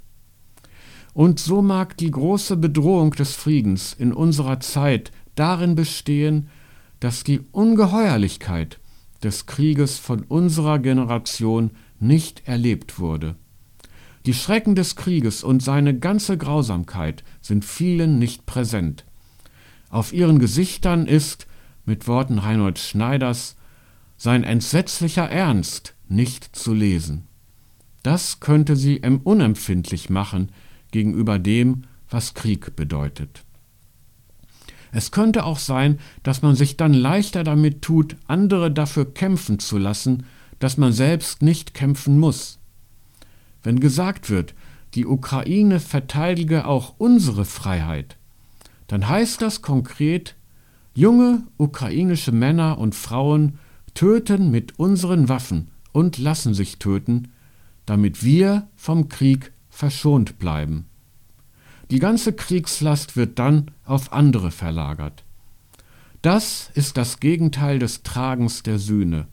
Und 1.14 1.40
so 1.40 1.62
mag 1.62 1.98
die 1.98 2.12
große 2.12 2.58
Bedrohung 2.58 3.12
des 3.12 3.36
Friedens 3.36 3.94
in 3.94 4.14
unserer 4.14 4.60
Zeit 4.60 5.12
darin 5.36 5.76
bestehen, 5.76 6.50
dass 7.00 7.24
die 7.24 7.42
Ungeheuerlichkeit 7.52 8.80
des 9.24 9.46
Krieges 9.46 9.98
von 9.98 10.24
unserer 10.24 10.80
Generation 10.80 11.72
nicht 12.06 12.48
erlebt 12.48 13.00
wurde. 13.00 13.36
Die 14.26 14.34
Schrecken 14.34 14.76
des 14.76 14.96
Krieges 14.96 15.44
und 15.44 15.62
seine 15.62 15.98
ganze 15.98 16.38
Grausamkeit 16.38 17.24
sind 17.42 17.64
vielen 17.64 18.18
nicht 18.18 18.46
präsent. 18.46 19.06
Auf 19.90 20.14
ihren 20.14 20.40
Gesichtern 20.40 21.06
ist, 21.06 21.48
mit 21.86 22.08
Worten 22.08 22.40
Reinhold 22.40 22.80
Schneiders, 22.80 23.56
sein 24.18 24.44
entsetzlicher 24.44 25.30
Ernst 25.30 25.94
nicht 26.08 26.56
zu 26.56 26.74
lesen. 26.74 27.28
Das 28.02 28.40
könnte 28.40 28.76
sie 28.76 29.02
unempfindlich 29.24 30.10
machen 30.10 30.52
gegenüber 30.92 31.40
dem, 31.40 31.84
was 32.10 32.34
Krieg 32.34 32.76
bedeutet. 32.76 33.44
Es 34.92 35.12
könnte 35.12 35.44
auch 35.44 35.60
sein, 35.60 36.00
dass 36.24 36.42
man 36.42 36.56
sich 36.56 36.78
dann 36.78 36.94
leichter 36.94 37.44
damit 37.44 37.82
tut, 37.82 38.16
andere 38.28 38.72
dafür 38.72 39.14
kämpfen 39.14 39.60
zu 39.60 39.78
lassen, 39.78 40.26
dass 40.60 40.78
man 40.78 40.94
selbst 40.94 41.42
nicht 41.42 41.74
kämpfen 41.74 42.20
muss. 42.20 42.60
Wenn 43.64 43.80
gesagt 43.80 44.30
wird, 44.30 44.54
die 44.94 45.06
Ukraine 45.06 45.80
verteidige 45.80 46.66
auch 46.66 46.96
unsere 46.98 47.46
Freiheit, 47.46 48.18
dann 48.88 49.08
heißt 49.08 49.42
das 49.42 49.62
konkret, 49.62 50.36
junge 50.94 51.44
ukrainische 51.58 52.32
Männer 52.32 52.78
und 52.78 52.96
Frauen 52.96 53.60
töten 53.94 54.52
mit 54.52 54.80
unseren 54.80 55.28
Waffen 55.30 55.70
und 55.92 56.18
lassen 56.18 56.54
sich 56.54 56.78
töten, 56.78 57.30
damit 57.86 58.24
wir 58.24 58.68
vom 58.76 59.10
Krieg 59.10 59.52
verschont 59.70 60.40
bleiben. 60.40 60.86
Die 61.92 62.00
ganze 62.00 62.34
Kriegslast 62.34 63.16
wird 63.16 63.38
dann 63.38 63.72
auf 63.86 64.12
andere 64.12 64.52
verlagert. 64.52 65.24
Das 66.22 66.72
ist 66.74 66.98
das 66.98 67.20
Gegenteil 67.20 67.78
des 67.78 68.02
Tragens 68.02 68.64
der 68.64 68.80
Sühne. 68.80 69.28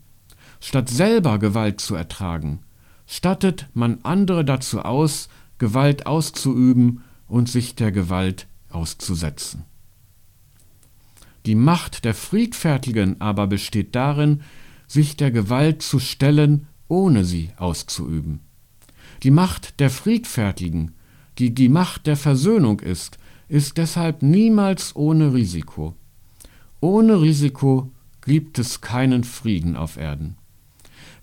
Statt 0.65 0.87
selber 0.87 1.39
Gewalt 1.39 1.81
zu 1.81 1.93
ertragen, 1.93 2.59
stattet 3.05 3.67
man 3.73 3.99
andere 4.03 4.45
dazu 4.45 4.79
aus, 4.79 5.27
Gewalt 5.57 6.05
auszuüben 6.05 7.03
und 7.27 7.49
sich 7.49 7.75
der 7.75 7.91
Gewalt 7.91 8.47
auszusetzen. 8.69 9.65
Die 11.45 11.55
Macht 11.55 12.05
der 12.05 12.13
Friedfertigen 12.13 13.19
aber 13.19 13.47
besteht 13.47 13.93
darin, 13.93 14.39
sich 14.87 15.17
der 15.17 15.31
Gewalt 15.31 15.81
zu 15.81 15.99
stellen, 15.99 16.67
ohne 16.87 17.25
sie 17.25 17.49
auszuüben. 17.57 18.39
Die 19.23 19.31
Macht 19.31 19.81
der 19.81 19.89
Friedfertigen, 19.89 20.93
die 21.39 21.53
die 21.53 21.67
Macht 21.67 22.07
der 22.07 22.15
Versöhnung 22.15 22.79
ist, 22.79 23.17
ist 23.49 23.75
deshalb 23.75 24.21
niemals 24.21 24.95
ohne 24.95 25.33
Risiko. 25.33 25.93
Ohne 26.79 27.19
Risiko 27.19 27.91
gibt 28.21 28.59
es 28.59 28.79
keinen 28.79 29.25
Frieden 29.25 29.75
auf 29.75 29.97
Erden. 29.97 30.37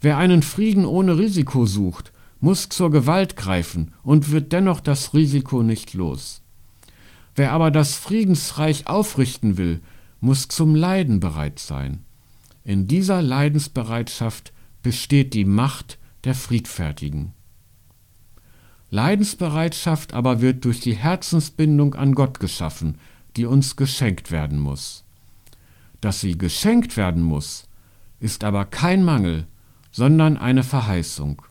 Wer 0.01 0.17
einen 0.17 0.43
Frieden 0.43 0.85
ohne 0.85 1.19
Risiko 1.19 1.67
sucht, 1.67 2.13
muss 2.41 2.69
zur 2.71 2.91
Gewalt 2.91 3.37
greifen 3.37 3.93
und 4.03 4.31
wird 4.31 4.53
dennoch 4.53 4.81
das 4.81 5.13
Risiko 5.13 5.63
nicht 5.63 5.93
los. 5.93 6.43
Wer 7.35 7.53
aber 7.53 7.71
das 7.71 7.97
Friedensreich 7.97 8.87
aufrichten 8.87 9.57
will, 9.59 9.81
muss 10.21 10.49
zum 10.49 10.75
Leiden 10.75 11.21
bereit 11.21 11.59
sein. 11.59 12.05
In 12.65 12.87
dieser 12.87 13.23
Leidensbereitschaft 13.23 14.53
besteht 14.83 15.35
die 15.35 15.45
Macht 15.45 15.99
der 16.25 16.35
Friedfertigen. 16.35 17.33
Leidensbereitschaft 18.91 20.15
aber 20.15 20.41
wird 20.41 20.65
durch 20.65 20.81
die 20.81 20.97
Herzensbindung 20.97 21.95
an 21.95 22.15
Gott 22.15 22.41
geschaffen, 22.41 22.99
die 23.37 23.47
uns 23.47 23.77
geschenkt 23.77 24.31
werden 24.31 24.59
muss. 24.59 25.05
Dass 26.01 26.21
sie 26.21 26.37
geschenkt 26.37 26.97
werden 26.97 27.23
muss, 27.23 27.69
ist 28.19 28.45
aber 28.45 28.65
kein 28.65 29.05
Mangel, 29.05 29.47
sondern 29.90 30.37
eine 30.37 30.62
Verheißung. 30.62 31.42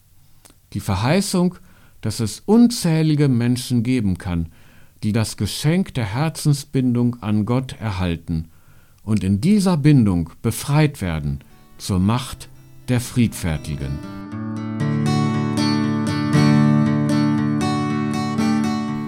Die 0.73 0.80
Verheißung, 0.80 1.56
dass 2.02 2.19
es 2.19 2.41
unzählige 2.45 3.28
Menschen 3.28 3.84
geben 3.84 4.17
kann, 4.17 4.47
die 5.04 5.12
das 5.12 5.38
Geschenk 5.38 5.93
der 5.93 6.06
Herzensbindung 6.06 7.21
an 7.21 7.45
Gott 7.45 7.75
erhalten 7.80 8.49
und 9.04 9.23
in 9.23 9.41
dieser 9.41 9.78
Bindung 9.78 10.32
befreit 10.41 11.02
werden 11.02 11.39
zur 11.78 11.99
Macht 11.99 12.49
der 12.89 12.99
Friedfertigen. 12.99 13.97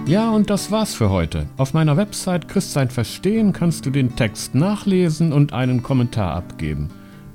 Ja, 0.06 0.30
und 0.30 0.50
das 0.50 0.70
war's 0.70 0.94
für 0.94 1.10
heute. 1.10 1.46
Auf 1.56 1.72
meiner 1.72 1.96
Website 1.96 2.48
Christsein 2.48 2.90
Verstehen 2.90 3.52
kannst 3.52 3.86
du 3.86 3.90
den 3.90 4.14
Text 4.16 4.54
nachlesen 4.54 5.32
und 5.32 5.52
einen 5.52 5.82
Kommentar 5.82 6.34
abgeben. 6.34 6.90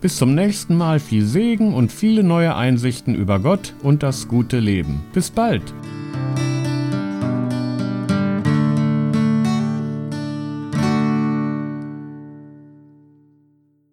Bis 0.07 0.15
zum 0.15 0.35
nächsten 0.35 0.77
Mal 0.77 1.01
viel 1.01 1.25
Segen 1.25 1.73
und 1.73 1.91
viele 1.91 2.23
neue 2.23 2.55
Einsichten 2.55 3.13
über 3.13 3.39
Gott 3.39 3.73
und 3.83 4.03
das 4.03 4.29
gute 4.29 4.57
Leben. 4.57 5.01
Bis 5.11 5.29
bald! 5.29 5.61